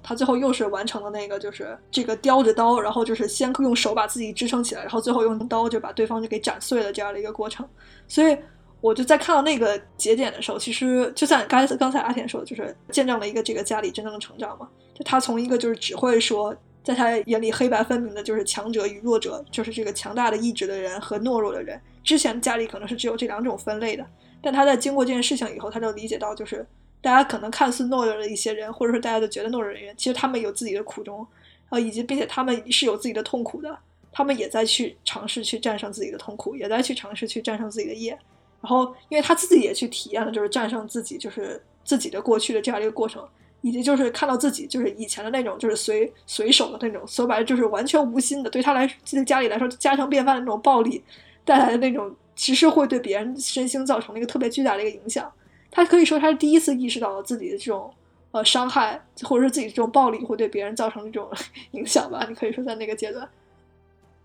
[0.02, 7.66] 他最后又是完成了那个就是这个叼着刀，然后就是先用手把自己支撑起来，然后最后用刀就把对方就给斩碎了这样的一个过程，
[8.06, 8.36] 所以。
[8.80, 14.68] 我就在看到那个节点的时候，其实就像刚才刚才阿田说的，就是见证了一个这个家里真正的成长嘛。
[14.94, 21.80] 就他从一个就是只会说，在他眼里黑白分明的就是强者与弱者，就是这个强大的意志的人和懦弱的人。
[22.04, 24.06] 之前家里可能是只有这两种分类的，
[24.40, 26.66] 但他在经过这件事情以后，他就理解到，就是
[27.00, 31.26] 大家可能看似懦弱的一些人，或者说大家都觉得懦弱的人，其实他们有自己的苦衷，
[31.68, 33.76] 啊，以及并且他们是有自己的痛苦的，
[34.10, 38.18] 他们也在去尝试去战胜自己的痛苦，也在去尝试去战胜自己的业。
[38.60, 43.24] 然后，因为他自己也去体验了，就是战胜自己，就是自己的过去的这样一个过程，
[43.60, 51.00] 以及就是看到自己就是以前的那种，就是随随手的那种，说白了就是完全无心的，对他来对家里来说家常便饭的那种暴力
[51.44, 55.32] 带来的那种，其实会对别人身心造成了一个特别巨大的一个影响。
[55.70, 57.88] 他可以说他是第一次意识到了自己的这种
[58.32, 61.30] 呃伤害，或者是自己这种暴力会对别人造成一种
[61.70, 62.26] 影响吧。
[62.28, 63.28] 你可以说在那个阶段，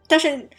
[0.07, 0.49] 但是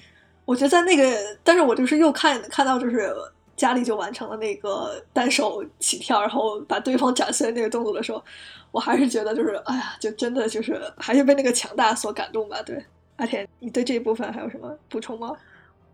[0.44, 3.12] 我觉得在那个，但是我就是又看看到就是。
[3.56, 8.22] 家里就完成了那个单手起跳，然后把对方斩碎那个动作的时候，
[8.70, 12.60] 我还是觉得就是，哎呀，就真的就是还是被那个强大所感动吧。
[12.62, 12.84] 对，
[13.16, 15.36] 阿田，你对这一部分还有什么补充吗？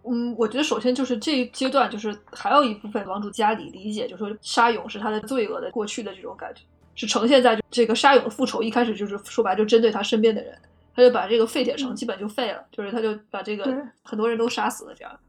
[0.05, 6.63] 嗯，我觉得首先就是这一阶段，就是还有一部分王主家里理解，就是说沙勇是他的罪恶的过去的这种感觉，
[6.95, 10.59] 是呈现在这个沙勇的复仇一开始就是说白就针对他身边的人，
[10.97, 13.71] 他就把这个废铁城基本就废了，就是他就把这个
[14.03, 15.21] 很多人都杀死了这样。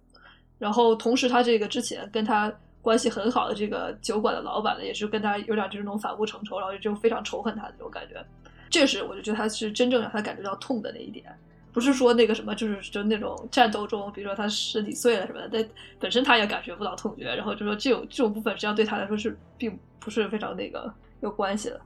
[0.61, 8.23] 然后，同时他这个之前跟他关系很好的这个酒馆的老板呢，也是跟他有点就是那种反目成仇，然后就非常仇恨他的这种感觉。
[8.69, 11.25] 这是我就觉得他是真正让他感觉到痛的那一点，
[11.73, 15.67] 不是说那个什么，就是就那种战斗中，比如说他身体碎了什么的，但
[15.99, 17.23] 本身他也感觉不到痛觉。
[17.35, 21.81] 然后就说这种这种部分实际上对他来说是并不是非常那个有关系的。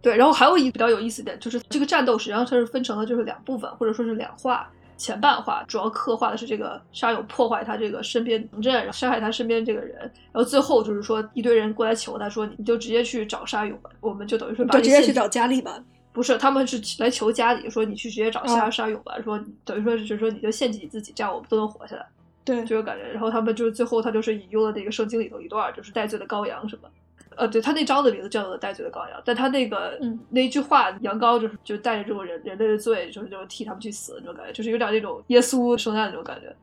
[0.00, 4.70] 对，然后还有一比较有意思点，就是这个战斗实际上它是分成了就是两部分，或者说是两话。
[4.96, 15.78] 前半话主要刻画的是这个沙勇破坏他这个身边城镇，然后杀害他身边这个人，然后最后就是说一堆人过来求他说，你就直接去找沙勇吧，我们就等于说把就直接去找家里吧。
[16.12, 22.06] 不是，他们是来求家里说你去直接找沙哦沙勇吧，说等于说就是说你就献祭你自己，这样我们都能活下来。
[22.42, 23.02] 对，就是感觉。
[23.12, 26.88] 然后他们就是最后他就是引用了那个圣经里头一段，就是戴罪的羔羊什么。
[27.36, 36.54] 呃，对他那章的名字叫做带罪的羔羊，但他那个、嗯那一句话，羊羔就是就带着这种人人类的罪，就是就是替他们去死的那种感觉，就是有点那种耶稣受难那种感觉。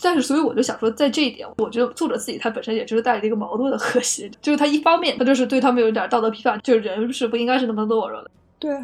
[0.00, 8.74] 但是，所以我就想说，在这一点，我觉得作者自己他本身也就是带着一个矛盾的核心，就是他一方面他就是对他们有一点道德批判，就是人是不应该是那么懦弱的，对，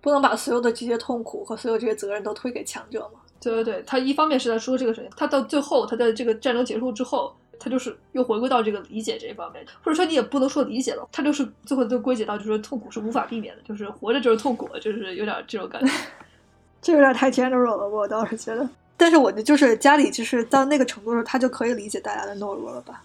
[0.00, 3.20] 不能把所有的这些痛苦和所有这些责任都推给强者嘛。
[3.42, 15.92] 对对对，他一方面是在说这个事情，他到最后，他在这个战争结束之后，他就是又回归到这个理解这一方面，或者说你也不能说理解了，他就是最后就归结到就是说痛苦是无法避免的，就是活着就是痛苦，就是有点这种感觉。
[16.80, 18.68] 这有点太 general 了，我倒是觉得。
[18.96, 23.02] 但是我的就是家里就是到那个程度的时候，他就可以理解大家的懦弱了吧？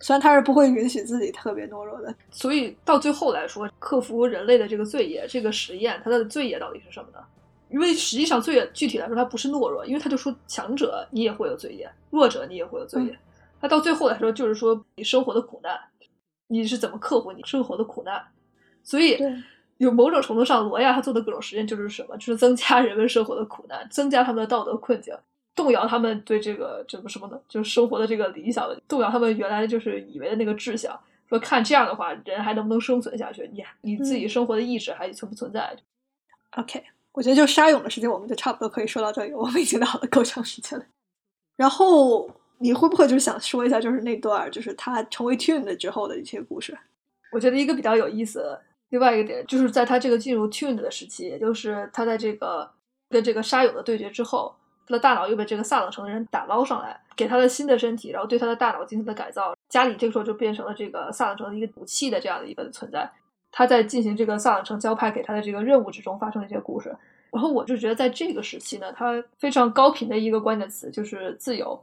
[0.00, 2.14] 虽然他是不会允许自己特别懦弱的。
[2.30, 7.18] 所以到最后来说，克服人类的这个罪业这个实验，它的罪业到底是什么呢？
[7.68, 13.18] 因为实际上罪业具体来说，它不是懦弱，因为他就说强者你也会有罪业，弱者你也会有罪业。
[13.60, 15.78] 那到最后来说，就是说你生活的苦难，
[16.48, 18.22] 你是怎么克服你生活的苦难？
[18.82, 19.18] 所以
[19.78, 22.16] 有某种程度上，罗亚他做的各种实验就是什么？
[22.16, 25.14] 就是增加人们生活的苦难，增加他们的道德困境，
[25.54, 27.40] 动摇他们对这个这个什么的？
[27.48, 30.98] 就是生活的这个理想的，动摇他们原来就是以为的那个志向。
[31.28, 33.46] 说看这样的话，人还能不能生存下去？
[33.52, 35.76] 你你自己生活的意志还存不存在
[36.52, 40.84] ？OK，我觉得就沙勇的事情，我们就差不多可以说到这里，我们已经聊了够长时间了。
[41.54, 46.76] 然后你会不会就是想说一下，就是那段就是他成为 Tune 之后的一些故事？
[47.30, 52.70] 我觉得一个比较有意思的另外一个点，就是在他这个进入 Tune 的时期，也就是他在这个
[53.10, 54.54] 跟这个沙友的对决之后，
[54.86, 59.54] 他的大脑又被这个萨冷城的人打捞上来，给他的新的身体，然后对他的大脑进行了改造。
[59.68, 63.10] 家里这个时候就变成了这个萨冷城的一个武器的这样的一个存在。
[63.52, 66.94] 他在进行这个萨冷城交派给他的这个任务之中发生的一些故事。
[67.30, 71.78] 然后我就觉得在这个时期呢，他非常高频的一个关键词就是自由。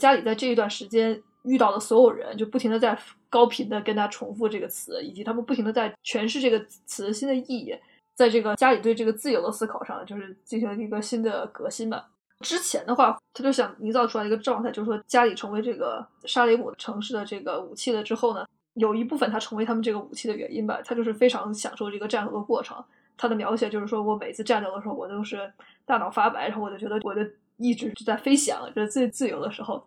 [0.00, 2.98] 家里在这一段时间遇到的所有人，就不停的在
[3.30, 7.74] 高频的跟他重复这个词，以及他们不停的在诠释这个词新的意义。
[8.14, 12.08] 在这个家里对这个自由的思考上，就是进行了一个新的革新吧。
[12.40, 22.76] 之前的话，他就想营造出来一个状态，就是说家里成为这个沙雷姆城市的这个武器了之后呢，有一部分他成为他们这个武器的原因吧，他就是非常享受这个战斗的过程。
[23.16, 25.52] 他的描写就是说我每次战斗的时候，我都是
[25.84, 29.84] 大脑发白，然后我就觉得我的意志是在飞翔，就是最自由的时候。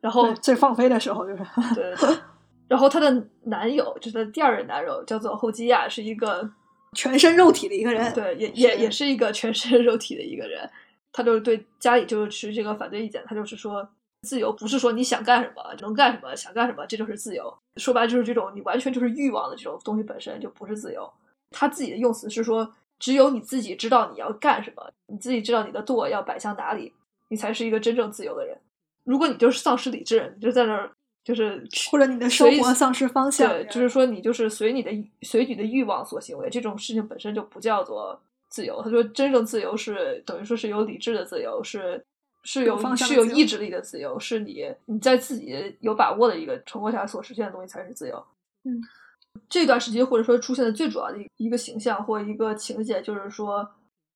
[0.00, 1.44] 然后最放飞的时候，就是
[1.74, 1.94] 对
[2.66, 6.50] 然后她的男友就是她的第二任男友，叫做后基亚，是一个
[6.96, 8.12] 全身肉体的一个人。
[8.12, 10.68] 对，也也也是一个全身肉体的一个人。
[11.12, 13.86] 他就是对家里就是持这个反对意见，他就是说，
[14.22, 17.54] 自由不是说你想干什么能干什么，想干什么这就是自由。
[17.76, 21.08] 说白了就是这种你完全就是欲望的这种东西本身就不是自由。
[21.50, 26.92] 他自己的用词是说，只有你自己知道你要干什么，你自己知道你的舵要摆向哪里，
[27.32, 28.54] 你才是一个真正自由的人。
[29.04, 30.92] 如果你就是丧失理智，你就在那儿
[31.24, 34.90] 就是或者你的生活丧失方向，对，就是说你就是随你的
[35.22, 38.82] 随你的欲望所行为，这种事情本身就不叫做自由。
[38.82, 42.04] 他说，真正自由是等于说是有理智的自由，是
[42.44, 48.22] 是有有方向是有意志力的自由，是你你在自己有把握的一个成果下所实现的东西才是自由。
[48.64, 48.78] 嗯，
[49.48, 53.68] 这段时期或者说出现的最主要的一个形象或一个情节，就是说，呃，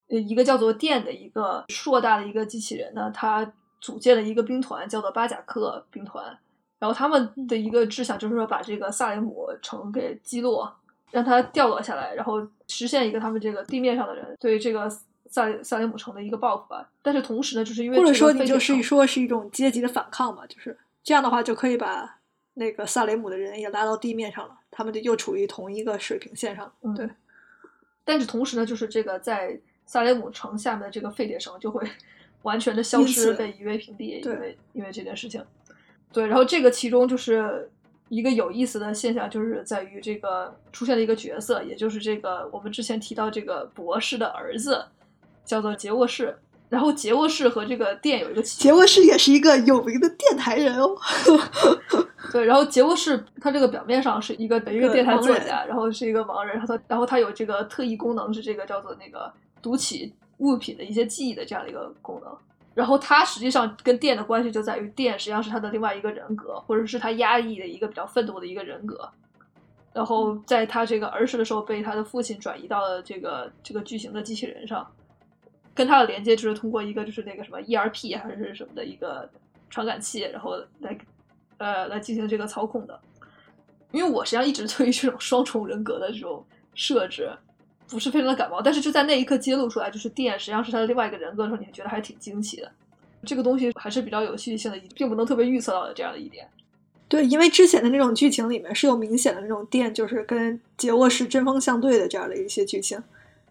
[0.08, 6.36] 一个叫做电的一个硕大的一个机器人呢，他组建了一个兵团，叫做巴贾克兵团。
[6.78, 10.70] 然后他们的一个志向就是说，把这个萨雷姆城给击落，
[11.10, 14.86] 让它掉落下来，然后实现一个他们这个地面上的人对这个
[15.30, 16.86] 萨萨雷姆城的一个报复吧。
[17.00, 22.18] 但是同时呢，就是因为或者说你就是说是一种阶级的反抗嘛，就是这样的话就可以把
[22.54, 26.70] 那个萨雷姆的人也拉到地面上了，他们就又处于同一个水平线上。
[26.82, 27.08] 嗯对，
[28.04, 31.88] 但是同时呢，就是这个在萨雷姆城下面的这个废铁城就会
[32.42, 35.42] 完全的消失，被夷为平地，因为因为这件事情。
[36.12, 37.70] 对，然后这个其中就是
[38.08, 44.84] 一个有意思的现象，就是在于这个出现了一个角色，也就是这个我们之前提到这个博士的儿子，
[45.44, 46.36] 叫做杰沃士。
[46.68, 50.96] 然后杰沃士和这个店有一个起杰沃士也是一个有名的电台人哦。
[52.32, 59.32] 对，然后杰沃士他这个表面上是一个一个个电台作家，然后是一个盲人，然后他然后他有这个特异功能，是这个叫做那个
[59.66, 62.32] 读取物品的一些记忆的这样的一个功能。
[62.72, 69.10] 然后他实际上跟电的关系就在于电实际上是他的另外一个人格，或者是他压抑的一个比较愤怒的一个人格。
[69.92, 74.86] 然后在他这个儿时的时候被他的父亲转移到了这个这个巨型的机器人上，
[75.74, 79.28] 跟他的连接就是通过一个就是那个什么 ERP 还是什么的一个
[79.68, 80.96] 传感器，然后来
[81.56, 83.00] 呃来进行这个操控的。
[83.90, 87.30] 因为我实际上一直对于这种双重人格的这种设置
[87.88, 92.70] 不是非常的感冒，但是就在那一刻揭露出来，就是电实际上是他的另外一个人格的时候，你还觉得还挺惊奇的。
[93.24, 96.48] 这个东西还是比较有戏剧性的，并不能特别预测到的这样的一点。
[97.08, 103.00] 对，因为之前的那种剧情里面是有明显的那种电，就是跟杰沃是针锋相对的这样的一些剧情，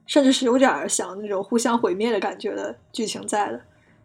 [0.06, 3.62] 甚至是有点想那种互相毁灭的感觉的剧情在的。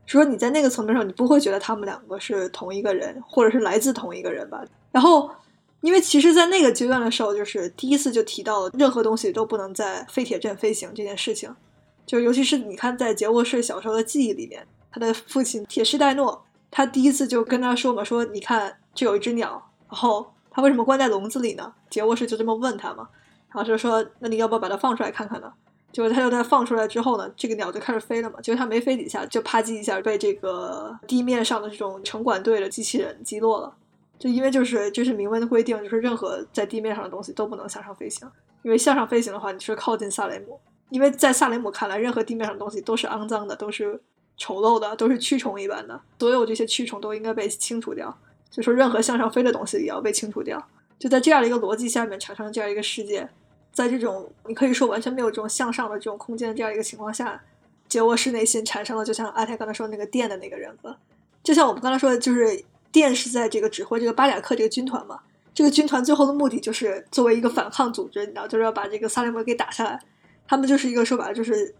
[0.06, 4.64] 说你在那个层面上，你不会觉得他们两个是同一个人，或者是来自同一个人吧？
[4.92, 5.30] 然后。
[5.80, 11.54] 因为其实，在那个阶段的时候，就是第一次就提到了任何东西都不能在废铁镇飞行这件事情。
[12.06, 23.08] 就尤其是你看，在杰沃士小时候的记忆里面，他的父亲铁士戴诺，他第一次就跟他说嘛：“说你看，这有一只鸟，然后他为什么关在笼子里呢？”杰沃士就这么问他嘛，
[23.48, 25.52] 然后就说：“那你要不要把它放出来看看呢？”
[25.92, 28.40] 就是他就在放出来之后呢，这个鸟就开始飞了嘛。
[28.40, 33.74] 结果它没飞几下，就啪叽一下被这个地面上的这种城管队的机器人击落了。
[34.20, 38.30] 就因为就是就是明文的规定，就是任何在地面上的东西都不能向上飞行，
[38.60, 40.60] 因为向上飞行的话，你是靠近萨雷姆。
[40.90, 43.98] 因为在萨雷姆看来，任何地面上的东西都是肮脏的，都是
[44.36, 48.14] 丑陋的，都是蛆虫一般的，所有这些蛆虫都应该被清除掉。
[48.50, 50.62] 就说任何向上飞的东西也要被清除掉。
[50.98, 53.26] 就在这样的一个逻辑下面产生了这样一个世界，
[53.72, 57.42] 在这种你可以说完全没有这种向上的这种空间的这样一个情况下，
[57.88, 60.94] 杰沃士内心产生了就像阿泰刚才说的那个电的那个人格，
[61.42, 62.62] 就像我们刚才说的，就是。
[62.92, 65.20] 电是在这个指挥这个巴贾克这个军团嘛？
[65.52, 70.00] 这个军团最后的目的就是作为一个反抗组织，你知道，就是要把这个萨利姆给打下来。
[70.46, 71.74] 他们就是一个说白了就是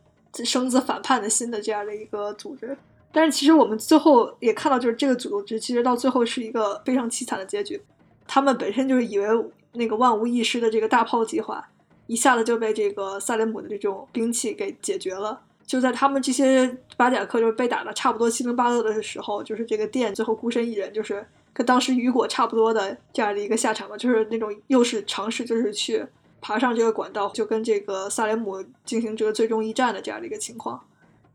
[0.45, 2.77] 生子反叛的新的这样的一个组织。
[3.13, 7.81] 但是其实我们最后也看到，就是这个组织其实到最后是一个非常凄惨的结局。
[8.27, 9.27] 他们本身就是以为
[9.73, 11.69] 那个万无一失的这个大炮计划，
[12.07, 15.41] 一下子就被这个萨雷姆的这种兵器给解决了。
[15.71, 26.05] 就在他们这些巴贾克就是被打的差不多七零八落的时候，就是这个电最后孤身一人，就是跟当时雨果差不多的这样的一个下场吧，就是那种又是尝试就是去
[26.41, 30.75] 爬上这个管道，就跟这个萨雷姆进行这个最终一战的这样的一个情况，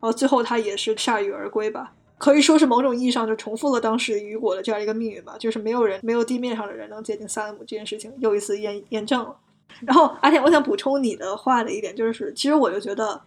[0.00, 9.34] 后最后他也是铩羽而归吧，可以说是某种意义上就重复了当时雨果的这样一个命运吧，就是没有人没有地面上的人能接近萨雷姆这件事情又一次验验证了。
[9.80, 13.18] 然后阿田，我想补充你的话的一点就是，其实我就觉得。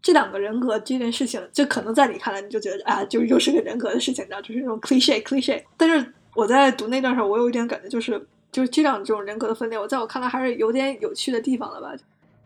[0.00, 5.62] 这两个人格这件事情，就可能在你看来，你就觉得啊，就又是个人格的事情，你知道，就是那种 cliche cliche。
[5.76, 11.92] 但是我在读那段时候，我有一点感觉，就是就是这两种人格的分裂，我在我看来还是有点有趣的地方的吧。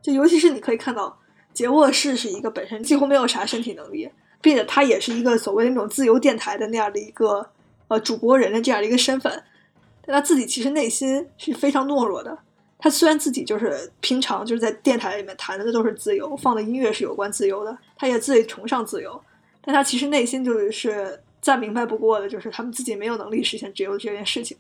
[0.01, 1.17] 就尤其是你可以看到，
[1.53, 4.09] 杰沃士是一个本身几乎没有啥身体能力，
[4.41, 7.47] 并且他也是一个所谓的那种自由电台的那样的一个
[7.88, 9.31] 呃主播人的这样的一个身份，
[10.05, 12.38] 但他自己其实内心是非常懦弱的。
[12.85, 19.23] 他虽然自己就是平常就是在电台里面谈的都是自由，放的音乐是有关自由的，他也自己崇尚自由，
[19.64, 24.59] 但他其实内心就是再明白不过的，就是他们自己没有能力实现自由这件事情。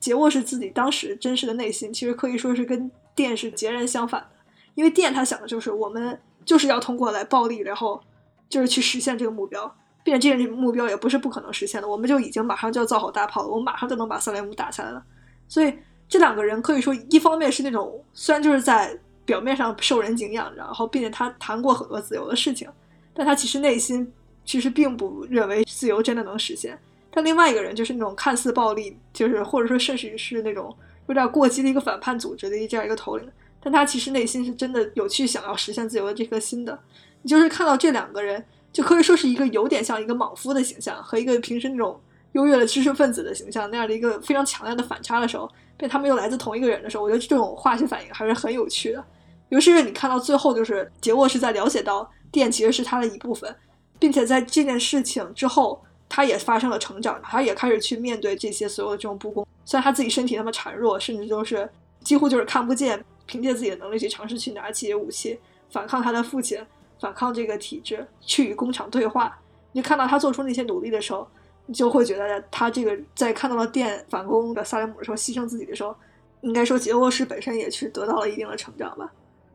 [0.00, 4.26] 杰沃是自己当时真实的内心，其实可以说是跟电是截然相反的，
[4.74, 8.02] 因为电他想的就是我们就是要通过来暴力，然后
[8.48, 15.00] 就是去实现这个目标，并且这个目标也不是不可能实现的，我们就已经马上就要造好大炮了，我们马上就能把萨雷姆打下来了，
[15.46, 15.72] 所以。
[16.14, 22.68] 这两个人可以说，一方面是那种虽然就是在表面上受人敬仰，然后并且他谈过很多自由的事情，
[23.12, 24.08] 但他其实内心
[24.44, 26.78] 其实并不认为自由真的能实现。
[27.10, 30.72] 但另外一个人就是那种看似暴力，就是或者说甚至是那种
[31.08, 33.28] 有点过激的一个反叛组织的这样一个头领，
[33.60, 36.78] 但他其实内心是真的有去想要实现自由的这颗心的。
[37.22, 42.00] 你就是看到这两个人，就可以说是一个有点像一个莽夫的形象和一个平时那种
[42.34, 45.50] 优越的知识分子的形象那样的一个非常强烈的反差的时候。
[45.76, 49.04] 被他们又来自同一个人的时候，我觉得这种化学反应还是很有趣的。
[49.48, 53.52] 尤其是你看到最后，就是杰沃是在了解到电其实是他的一部分，
[53.98, 59.44] 并且在这件事情之后，他也发生了成长，他也开始去面对这些所有的这种不公。
[59.64, 61.68] 虽然他自己身体那么孱弱，甚至都是
[62.04, 66.64] 几乎就是看不见，凭借自己的能力去尝试去拿起武器反抗他的父亲，
[67.00, 69.36] 反抗这个体制，去与工厂对话。
[69.72, 71.26] 你看到他做出那些努力的时候。
[71.66, 75.94] 你就会觉得他这个在看到了电反攻的萨雷姆的时候，牺牲自己的时候，
[76.42, 79.10] 应该说杰沃士本身也是得到了一定的成长吧。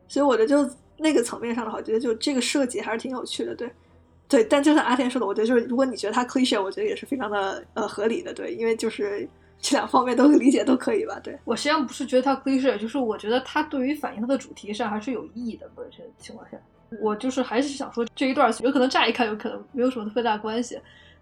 [0.08, 3.70] 所以我觉得就那个层面上的话，我觉得就这个设计还是挺有趣的，对，
[4.28, 4.44] 对。
[4.44, 9.28] 但就像阿天说的，我觉得就是如果你觉得他 cliche，我觉得也是非常的呃合理的，对，因为就是
[9.60, 11.38] 这两方面都理解都可以吧，对。
[11.44, 16.58] 我实际上不是觉得他 cliche，就是我觉得他对于反映他的主题上还是有意义的，本身情况下，
[17.00, 20.76] 我就是还是想说这一段有可能乍一看有可能没有什么特别大关系。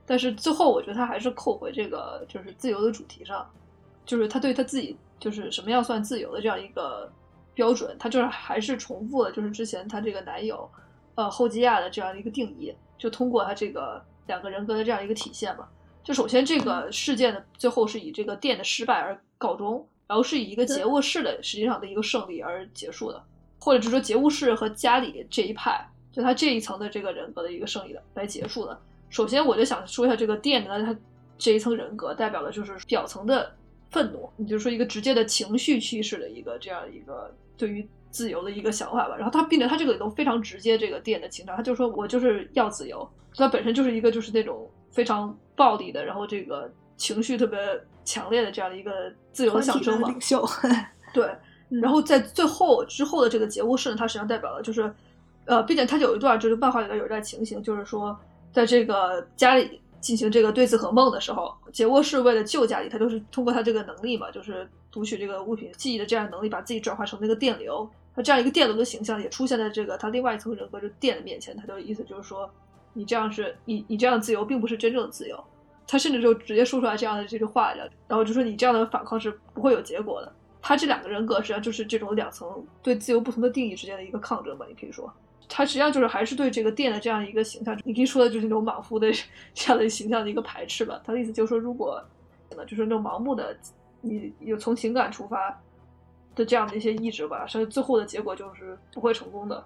[0.08, 3.46] 但是最后，我觉得他还是扣回这个就是自由的主题上，
[4.06, 7.12] 就是他对他自己就是什么样算自由的这样一个
[7.52, 10.66] 标准，他就是还是重复了就是之前他这个男友
[11.14, 15.68] 呃后基亚的这样一个定义，就通过他这个两个人格的这样一个体现嘛。
[16.02, 23.22] 就首先这个事件的最后是以这个电的失败而告终，然后是以一个杰沃氏的实际上的一个胜利而结束的，
[23.60, 28.80] 或者是说杰沃氏和家里这一派，就他这一层的这个人格的一个胜利的来结束的。
[29.10, 30.96] 首先我就想说一下这个电呢它
[31.36, 33.52] 这一层人格代表的就是表层的
[33.90, 39.16] 愤怒，你就说一个直接的情绪驱使的一个这样一个对于自由的一个想法吧。
[39.16, 44.68] 然后他并且他这个里头非常直接，这个电的情商，他就说我就是要自由，他本身就是一个就是那种。
[44.90, 47.58] 非常暴力的，然后这个情绪特别
[48.04, 50.44] 强烈的这样的一个自由的象征嘛，领袖。
[51.12, 51.30] 对，
[51.68, 54.92] 然后在最后之后的这个节物式呢，它实际上代表了就是，
[55.44, 58.18] 呃，并且它有一段就是漫画里边有一段情形，就是说
[58.58, 67.88] 在这个家里进行这个对子和梦的时候，杰沃士为了救家里，他就是通过他这个能力嘛，就是读取这个物品记忆的这样能力，把自己转化成那个电流。
[68.14, 72.50] 他这样一个电流的形象也出现在这个他另外一层人格就电的面前，他的意思就是说。
[72.94, 75.44] 你这样是你你这样自由并不是真正的自由，
[75.86, 80.32] 他甚至就直接说出来这样的这句话了，然后就说你这样的反抗是不会有结果的。
[80.60, 85.12] 他这两个人格实际上就是这种两层对自由不同的定义之间的一个抗争吧，你可以说，
[85.48, 89.10] 他实际上就是还是对这个店的这样一个形象，你可以说的就是那种莽夫的
[89.54, 91.00] 这样的形象的一个排斥吧。
[91.04, 92.02] 他的意思就是说，如果
[92.66, 93.56] 就是那种盲目的，
[94.00, 95.60] 你有从情感出发
[96.34, 99.64] 的这样的一些意志吧，所以最后的结果就是不会成功的。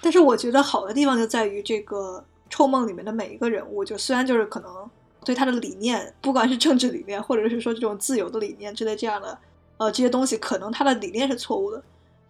[0.00, 2.24] 但是我觉得好的地方就在于这个。
[2.52, 4.90] 臭梦里面的每一个人物，就虽然就是可能
[5.24, 9.38] 对他的理念，不管是政治理念，或者是说这种自由的理念之类这样的，
[9.76, 11.80] 呃，这些东西，可能他的理念是错误的，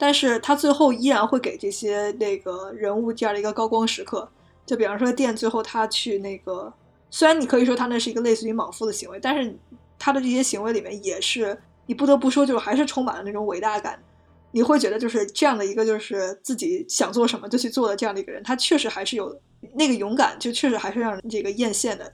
[0.00, 4.26] 但是他最后依然会给这些那个人物这样的一个高光时刻。
[4.64, 6.72] 就比方说电最后他去那个，
[7.10, 9.54] 虽然你可以说他那是一个类似于莽夫的行为，但是
[9.98, 14.02] 他的这些行为里面也是你不得不说，就是还是充满了那种伟大感。
[14.52, 19.38] 你会觉得就是这样的一个，就是自己想做什么就去做的这样的一个人，他确实还是有
[19.74, 22.10] 那个勇敢，就确实还是让人这个艳羡的。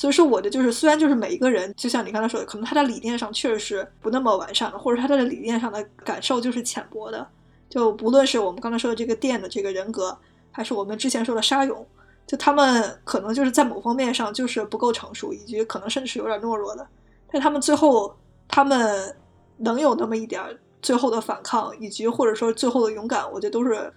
[0.00, 7.28] 所以说，我的就是虽然就是每一个人，就像你刚才说的，可能他的理念上确实是不那么完善的，或者他的理念上的感受就是浅薄的。
[7.68, 10.16] 就不论是我们刚才说的这个电的这个人格，
[10.50, 11.86] 还是我们之前说的沙勇，
[12.26, 16.86] 就他们可能就是在某方面上就是不够成熟，以及可能甚至是有点懦弱的。
[17.30, 18.16] 但他们最后，
[18.48, 19.14] 他们
[19.58, 20.42] 能有那么一点。
[20.80, 23.92] 最后的反抗，以及或者说最后的勇敢，我觉得都是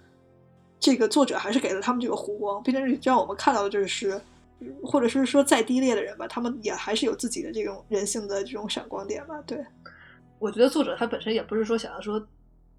[0.78, 4.20] 这个作者还是给了他们这个弧光，毕竟让我们看到的就是，
[4.82, 9.40] 或者是说再低劣的人吧，他们也还是有自己的这种人性的这种闪光点吧。
[9.46, 9.58] 对，
[10.38, 12.24] 我觉得作者他本身也不是说想要说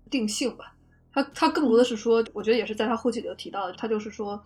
[0.10, 0.74] 定性吧，
[1.14, 4.42] 他他更多的是说，我觉得也是在他后期里头提到的，他就是说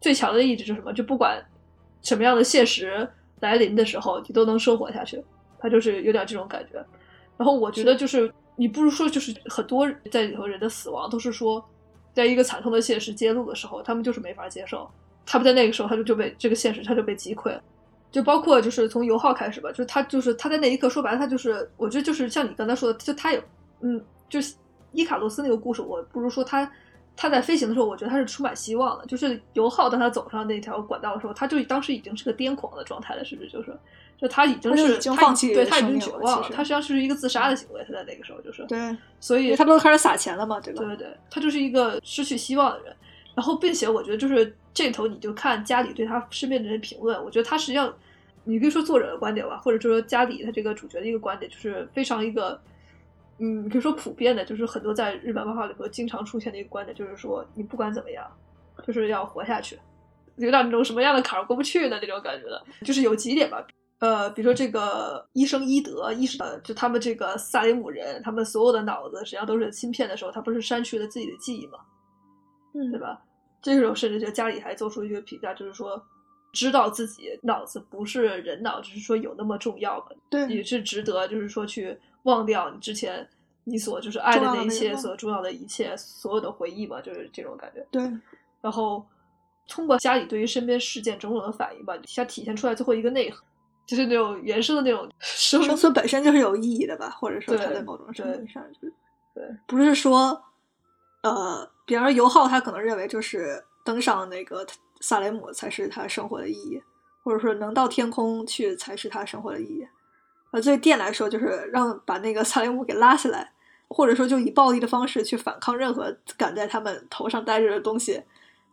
[0.00, 0.92] 最强的意志是什么？
[0.92, 1.42] 就不管
[2.02, 3.08] 什么样的现实
[3.40, 5.22] 来临的时候，你都能生活下去。
[5.58, 6.84] 他就是有点这种感觉。
[7.36, 8.32] 然后我觉得就是。
[8.56, 11.66] 你不如说，就是很多在里头人的死亡，都是说，
[12.12, 14.86] 在一个惨痛的现实揭露的时候，他们就是没法接受。
[15.30, 17.62] 他们在那个时候，他就就被这个现实，他就被击溃了。
[18.10, 23.40] 就包括就是从油耗开始吧，就是他就是他在那一刻，说白了，他就是我觉得就是像你刚才说的，就他有
[23.80, 24.54] 嗯，就是
[24.90, 26.68] 伊卡洛斯那个故事，我不如说他
[27.16, 29.06] 他在飞行的时候，我觉得他是充满希望的。
[29.06, 33.48] 就是油耗当他走上那条管道的时候，他就当时已经是个癫狂的状态了，是不是？
[33.50, 33.72] 就是。
[34.20, 36.48] 就他已经是放弃，对他已经绝望了。
[36.52, 37.82] 他实际上是一个自杀的行为。
[37.88, 40.84] 他在那个时候就是对，所以他不都开始撒钱了嘛，对吧？
[40.84, 42.94] 对对对，他就是一个失去希望的人。
[43.40, 47.18] 然后，并且我觉得就是这头，你就看家里对他身边的人评论。
[47.24, 47.90] 我觉得他实际上，
[48.44, 52.60] 你可以说作者的观点吧，或者说家里他这个主角的一个观点，就是非常一个，
[53.38, 58.30] 嗯，可以说普遍的，就是很多在日本漫画里头经常出现的一个观点，就是说你不管怎么样，
[58.86, 59.78] 就是要活下去，
[60.36, 62.62] 有点那种什么样的坎儿过不去的那种感觉的。
[62.84, 63.66] 就是有几点吧。
[64.00, 71.78] 呃，比如说这个医生伊德，医生就他们这个萨雷姆人，他们所有的脑子实际上都是芯片的时候，他不是删去了自己的记忆吗？
[72.72, 73.20] 嗯，对吧？
[73.62, 76.02] 这时候甚至就家里还做出一个评价，就是说
[76.52, 83.28] 知道自己脑子不是人脑，只是说有那么重要的，对，也是值得，就是说去忘掉你之前
[83.64, 87.86] 你所就是爱的那一切，所重要的一切，所有的回忆嘛，就是这种感觉。
[87.90, 88.02] 对，
[88.60, 89.06] 然后
[89.68, 93.44] 通过家里对于身边事件种种的反应吧，想体现出来最后一个内核。
[93.86, 98.94] 就是那种原生的那种生生存本身就是有意义的吧，或者说它在某种程度上就是，
[99.34, 100.40] 对，不是说，
[101.22, 104.66] 呃，比方说尤浩他可能认为就是登上那个
[105.00, 106.82] 萨雷姆才是他生活的意义，
[107.22, 109.86] 或者说能到天空去才是他生活的意义。
[110.52, 113.52] 呃，对电来说就是让把那个萨雷姆给拉下来，
[113.88, 118.22] 或者说就以暴力的方式去反抗任何敢在他们头上戴着的东西，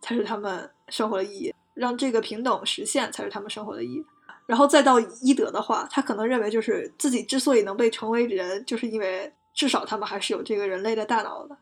[0.01, 1.53] 才是他们生活的意义。
[1.73, 4.03] 让这个平等实现才是他们生活的意义。
[4.47, 11.55] 然后再到伊德的话，他可能认为就是自己之所以能被称为人，就是因为至少他们还是有这个人类的大脑的。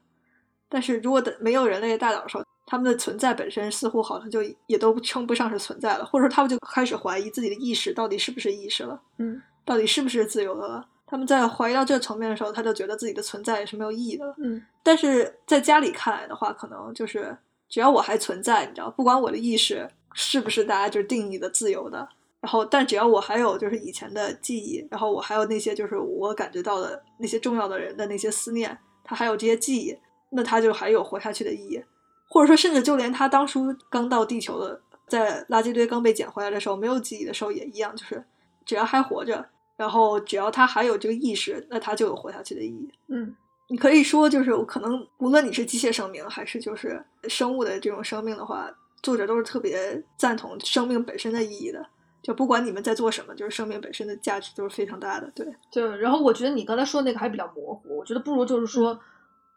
[0.69, 10.87] 但是如果的没有人类的大脑的时候，他们的存在本身似乎好像就也都称不上是存在了，或者说他们就开始怀疑自己的意识到底是不是意识了，嗯到底是不是自由的了。
[11.07, 14.33] 他们在怀疑到这个层面的时候，他就觉得自己的存在也是没有意义的了。
[14.39, 17.37] 嗯但是在家里看来的话，可能就是
[17.69, 22.07] 只要我还存在，你知道，不管我的意识是不是大家就是定义的自由的，
[22.41, 29.95] 然后但只要我还有就是以前的记忆，然后我还有那些就是我感觉到的那些重要的人的那些思念，他还有这些记忆，
[30.31, 31.83] 那他就还有活下去的意义。
[32.27, 38.23] 或者说，甚至就连他当初刚到地球的，在垃圾堆刚被捡回来的时候，没有记忆的时候也一样，就是
[38.65, 39.45] 只要还活着，
[39.77, 42.91] 然后只要他还有这个意识，那他就有活下去的意义。
[43.07, 43.35] 嗯
[43.67, 48.69] 你可以说，就是可能无论你是机械生命还是就是生物的这种生命的话，
[49.01, 51.83] 作者都是特别赞同生命本身的意义的。
[52.21, 55.31] 就不管你们在做什么，就是生命本身的价值都是非常大的。
[55.33, 55.97] 对，对。
[55.97, 58.99] 然后我觉得你刚才说的那个还比较模糊，我觉得不如就是说，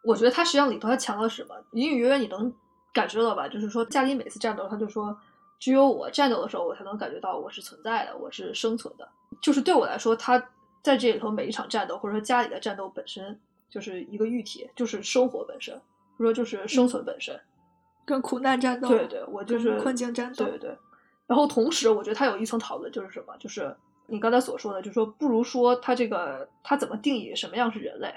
[0.08, 2.50] 我觉得他实际上里头他强调什么，隐隐约约你能
[2.94, 3.46] 感受到吧？
[3.46, 5.14] 就是说，加里每次战斗，他就说，
[5.58, 9.06] 只有我战斗的时候，我才能感觉到我是存在的，我是生存的。
[9.42, 10.42] 就是对我来说，他
[10.82, 13.38] 在这里头每一场战斗，或者说家里的战斗本身，
[13.68, 15.78] 就是一个喻体，就是生活本身，
[16.16, 17.38] 或者说就是生存本身。
[18.06, 20.74] 跟苦难战斗，对对，我就是困境战斗，对对。
[21.26, 23.36] 然后同时，我觉得他有一层讨论，就是什么？
[23.38, 28.14] 就是你刚才所说的，就是说，不如说他这个他怎么定义什么样是人类？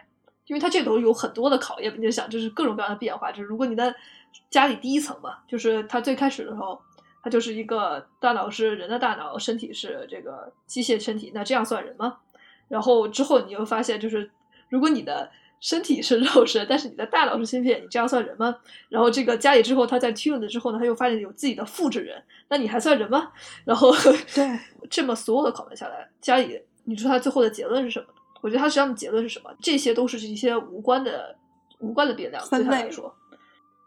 [0.52, 3.32] 因为它这里头有很多的考验，你就想，就是各种各样的变化。
[3.32, 3.96] 就是如果你在
[4.50, 6.78] 家里第一层嘛，就是它最开始的时候，
[7.24, 12.18] 它就是一个大脑是人的大脑，身体是这个机械身体，那这样算人吗？
[12.68, 14.30] 然后之后你又发现，就是
[14.68, 15.32] 如果你的
[15.62, 18.54] 身体是肉身，但是你的大脑是芯片，你这样算人吗？
[18.90, 23.32] 然后这个家里之后，他在 tune 了之后呢，他又发现有自己的复制人，那你还算人吗？
[23.64, 23.90] 然后
[24.36, 28.08] 对这么所有的拷问下来，家里你说他最后的结论是什么？
[28.42, 29.50] 我觉得他实际上的结论是什么？
[29.62, 31.36] 这些都是一些无关的
[31.80, 33.14] 无关的变量，对他来说，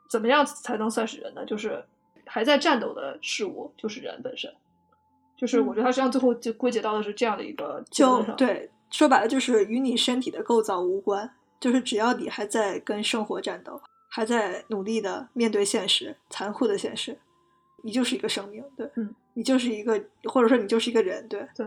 [0.08, 1.44] 怎么样才能算是人呢？
[1.44, 1.84] 就是
[2.24, 4.52] 还在战斗的事物就是人本身，
[5.36, 8.36] 就是我觉得他实际上最后就归结到的是这样的一个结就论上。
[8.36, 11.28] 对，说白了就是与你身体的构造无关，
[11.60, 17.18] 就是只要你还在跟生活战斗，还在努力的面对现实，残酷的现实，
[17.82, 21.66] 你就是一个生命，对，嗯，你就是一个，或者说你就是一个人，对对，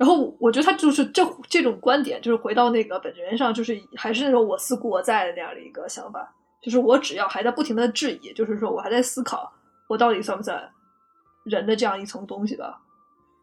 [0.00, 6.34] 然后我觉得他就是这这种观点，就是回到那个本源上，就是还是那种我思故我在的那样的一个想法。
[6.62, 9.52] 就是我只要还在不停的质疑，就是说我还在思考，
[9.90, 10.66] 我到底算不算
[11.44, 12.80] 人的这样一层东西吧。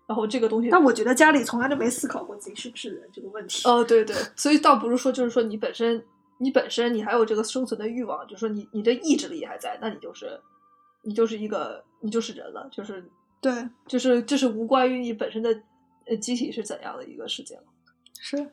[0.08, 3.68] 然后这个东西，但我觉得家里从来都没思考过自己是不是人这个问题。
[3.70, 6.04] 哦，对对，所以倒不是说，就是说你本身，
[6.40, 10.40] 你本身你还有这个生存的欲望，就是说你你的意志力还在，那你就是
[11.04, 13.08] 你就是一个你就是人了，就是
[13.42, 13.52] 对，
[13.86, 15.54] 就是这是无关于你本身的
[16.10, 17.58] 呃机体是怎样的一个事情。
[18.20, 18.48] 是。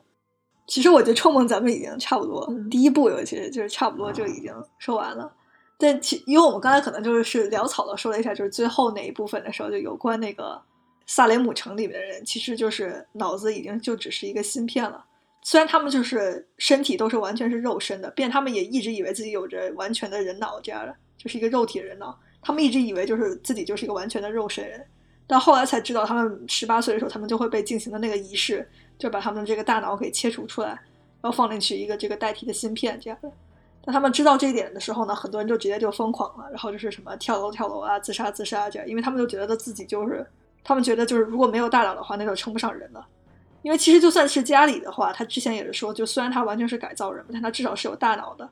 [0.67, 5.31] 其实我觉得《臭梦》咱们已经差不多，嗯第一部尤其是就是差不多就已经说完了。
[5.77, 10.59] 但其因为我们刚才可能就是潦草的说了一下，就是最后那一部分的时候，就有关那个
[11.05, 15.05] 萨雷姆城里面的人，其实就是脑子已经就只是一个芯片了。
[15.43, 22.17] 虽然他们就是身体都是完全是肉身的，并且他们也一直以为自己有着完全的人脑这样的，就是一个肉体人脑。
[22.41, 24.83] 他们一直以为就是自己就是一个完全的肉身人，
[25.27, 28.67] 但后来才知道，他们十八岁的时候，他们就会被进行的那个仪式，
[28.97, 30.69] 就把他们的这个大脑给切除出来，
[31.21, 33.31] 然后放进去一个这个代替的芯片这样的。
[33.83, 40.25] 当他们知道这一点的时候呢，很多人就直接就疯狂了，然后就是什么跳楼跳楼啊、自杀自杀这样，因为他们就觉得自己就是，
[40.63, 43.05] 他们觉得就是如果没有大脑的话，那就称不上人了。
[43.61, 48.47] 因为其实就算是家里的话，他之前也是说，就虽然他完全是改造人，但他至少是有大脑的。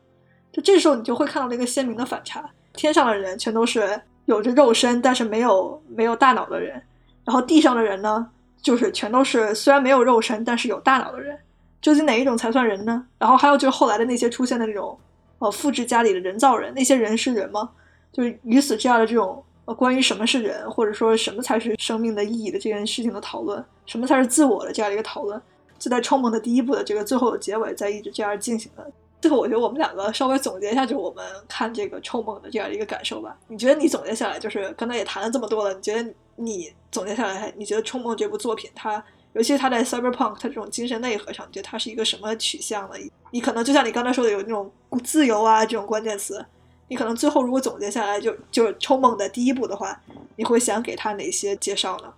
[0.52, 6.82] 就这时候你就会看到了一个鲜明的反差：天上的人全都是有着肉身，但是没有没有大脑的人，
[7.26, 8.30] 然后地上的人呢，
[8.62, 11.38] 就是全都是虽然没有肉身，但是有大脑的人。
[11.82, 13.06] 究竟哪一种才算人呢？
[13.18, 14.98] 然后还有就是后来的那些出现的那种
[15.40, 17.70] 呃复制家里的人造人，那些人是人吗？
[18.14, 25.42] 就是与此这样的这种呃关于什么是人，或者说什么才是生命的意义的这件事情的讨论，什么才是自我的这样的一个讨论，
[25.78, 28.90] 就在《冲梦》的第一部的这个最后的结尾，在一直这样进行的。
[29.24, 33.38] 最后，我觉得我们两个稍微总结一下，就是我们看这个《臭梦》的这样一个感受吧。
[33.48, 39.02] 你觉得你总结下来，就是刚才也谈了这么多了，你觉得你总结下来，你觉得《臭梦》这部作品它？
[39.32, 42.96] 尤其是他在 cyberpunk，他这种精神内核上，你觉得他是一个什么取向呢？
[43.32, 44.70] 你可能就像你刚才说的，有那种
[45.06, 46.46] 自由啊这种关键词，
[46.90, 50.00] 你可能最后如果总结下来就，就是抽梦的第一步的话，
[50.36, 52.14] 你会想给他哪些介绍呢？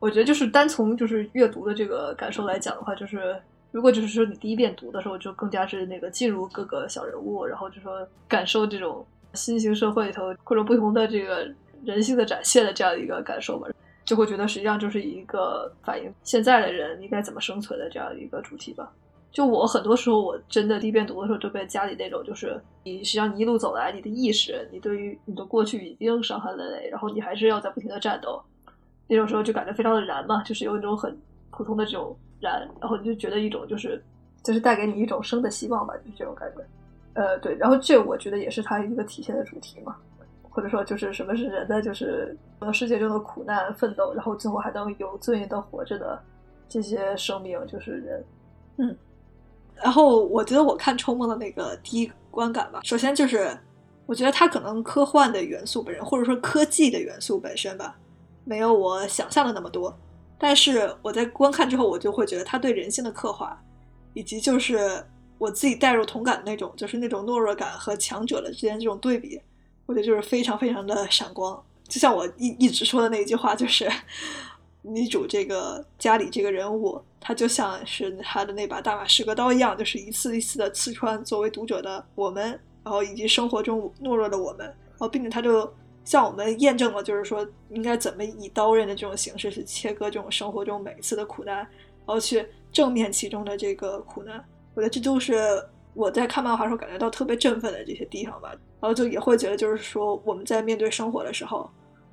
[0.00, 3.40] 我觉得就是单从就是阅读的这个感受来讲的话，就是
[3.74, 11.52] 如果就是说你第一遍读的时候，就更加是那个进入各个小人物，然后就说感受这种新型社会里头或者不同的这个
[11.84, 13.68] 人性的展现的这样一个感受吧。
[14.04, 18.92] 就会觉得实际上就是一个反映现在的人应该怎么生存的这样一个主题吧。
[19.32, 28.40] 就我很多时候，我真的第一遍读的时候，就被家里那种就是你实际上你一路走来，你的意识，你对于你的过去已经伤痕累累，然后你还是要在不停的战斗，
[29.08, 31.18] 那种时候就感觉非常的燃嘛，就是有一种很
[31.50, 34.02] 普通的这种燃，然后你就觉得一种就是
[34.42, 36.62] 就是带给你一种生的希望吧，就是这种感觉。
[37.14, 39.96] 呃，对，然后这我觉得也是它一个体现的主题嘛，
[40.50, 42.36] 或者说就是什么是人的就是
[42.72, 46.20] 世界中的苦难奋斗，然后最后还能有尊严的活着的
[46.68, 48.24] 这些生命，就是人，
[48.76, 48.96] 嗯。
[49.76, 53.50] 然后我觉得我看《冲梦》的那个第一观感吧，首先就是
[54.06, 57.96] 我觉得它可能科幻的元素本身，或者说科技的元素本身吧，
[58.44, 59.96] 没有我想象的那么多。
[60.46, 63.58] 但是我在观看之后，我就会觉得他对人性的刻画，
[64.12, 65.02] 以及就是
[65.38, 69.40] 我自己带入同感的那种，就是那种懦弱感和强者的之间这种对比，
[69.86, 71.64] 我觉得就是非常非常的闪光。
[71.88, 73.90] 就像我一一直说的那一句话，就是。
[74.86, 82.50] 女主这个家里这个人物，她就像是她的那把大马士革刀一样，就是一次一次的刺穿作为读者的我们，
[82.82, 85.72] 然后以及生活中懦弱的我们，然后并且她就
[86.04, 91.68] 向我们验证了，就是说应该怎么以刀刃的这种形式去切割这种生活中每一次的苦难，然
[92.06, 94.42] 后去正面其中的这个苦难。
[94.74, 95.62] 我觉得这就是
[95.94, 98.50] 我在看漫画时候感觉到特别振奋的这些地方吧。
[98.80, 101.70] 然后就也会觉得，就是说我们在面对生活的时候，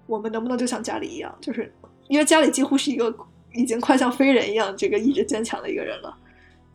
[0.08, 1.72] 我们能不能就像家里一样，就是。
[2.08, 3.14] 因为家里几乎是一个
[3.54, 6.14] 已经快像非人一样，这个意志坚强的一个人了。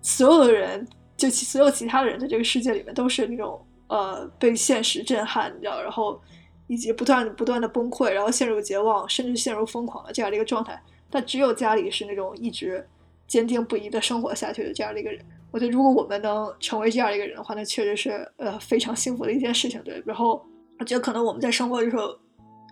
[0.01, 6.19] 所有的人，就其所有其他的人，在这个世界里面都是那种呃被现实震撼，你知道，然后
[6.67, 10.81] 以及不断不断的崩溃，然后陷入绝望，甚至陷入疯狂的这样的一个状态。
[11.11, 12.87] 但只有家里是那种一直
[13.27, 15.25] 坚定不移的生活下去的这样的一个人。
[15.51, 19.83] 我觉得，如果我们能成为这样一个人的话，那确实是呃非常幸福的一件事情。
[19.83, 20.45] 对，然后
[20.79, 22.17] 我觉得可能我们在生活的时候，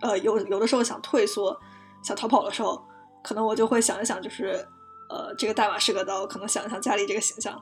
[0.01, 1.57] 呃有有的时候想退缩。
[2.03, 2.79] 想逃跑的时候，
[3.23, 4.63] 可能我就会想一想，就是，
[5.09, 7.59] 呃，这个大马士革刀，可能想一想家里这个形象，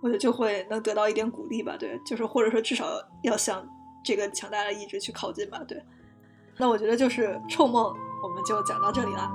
[0.00, 1.76] 我觉得就会能得到一点鼓励吧。
[1.76, 2.86] 对，就是或者说至少
[3.24, 3.68] 要想
[4.02, 5.62] 这个强大的意志去靠近吧。
[5.66, 5.82] 对，
[6.56, 9.30] 那我觉得就是臭梦，我们就讲到这里了。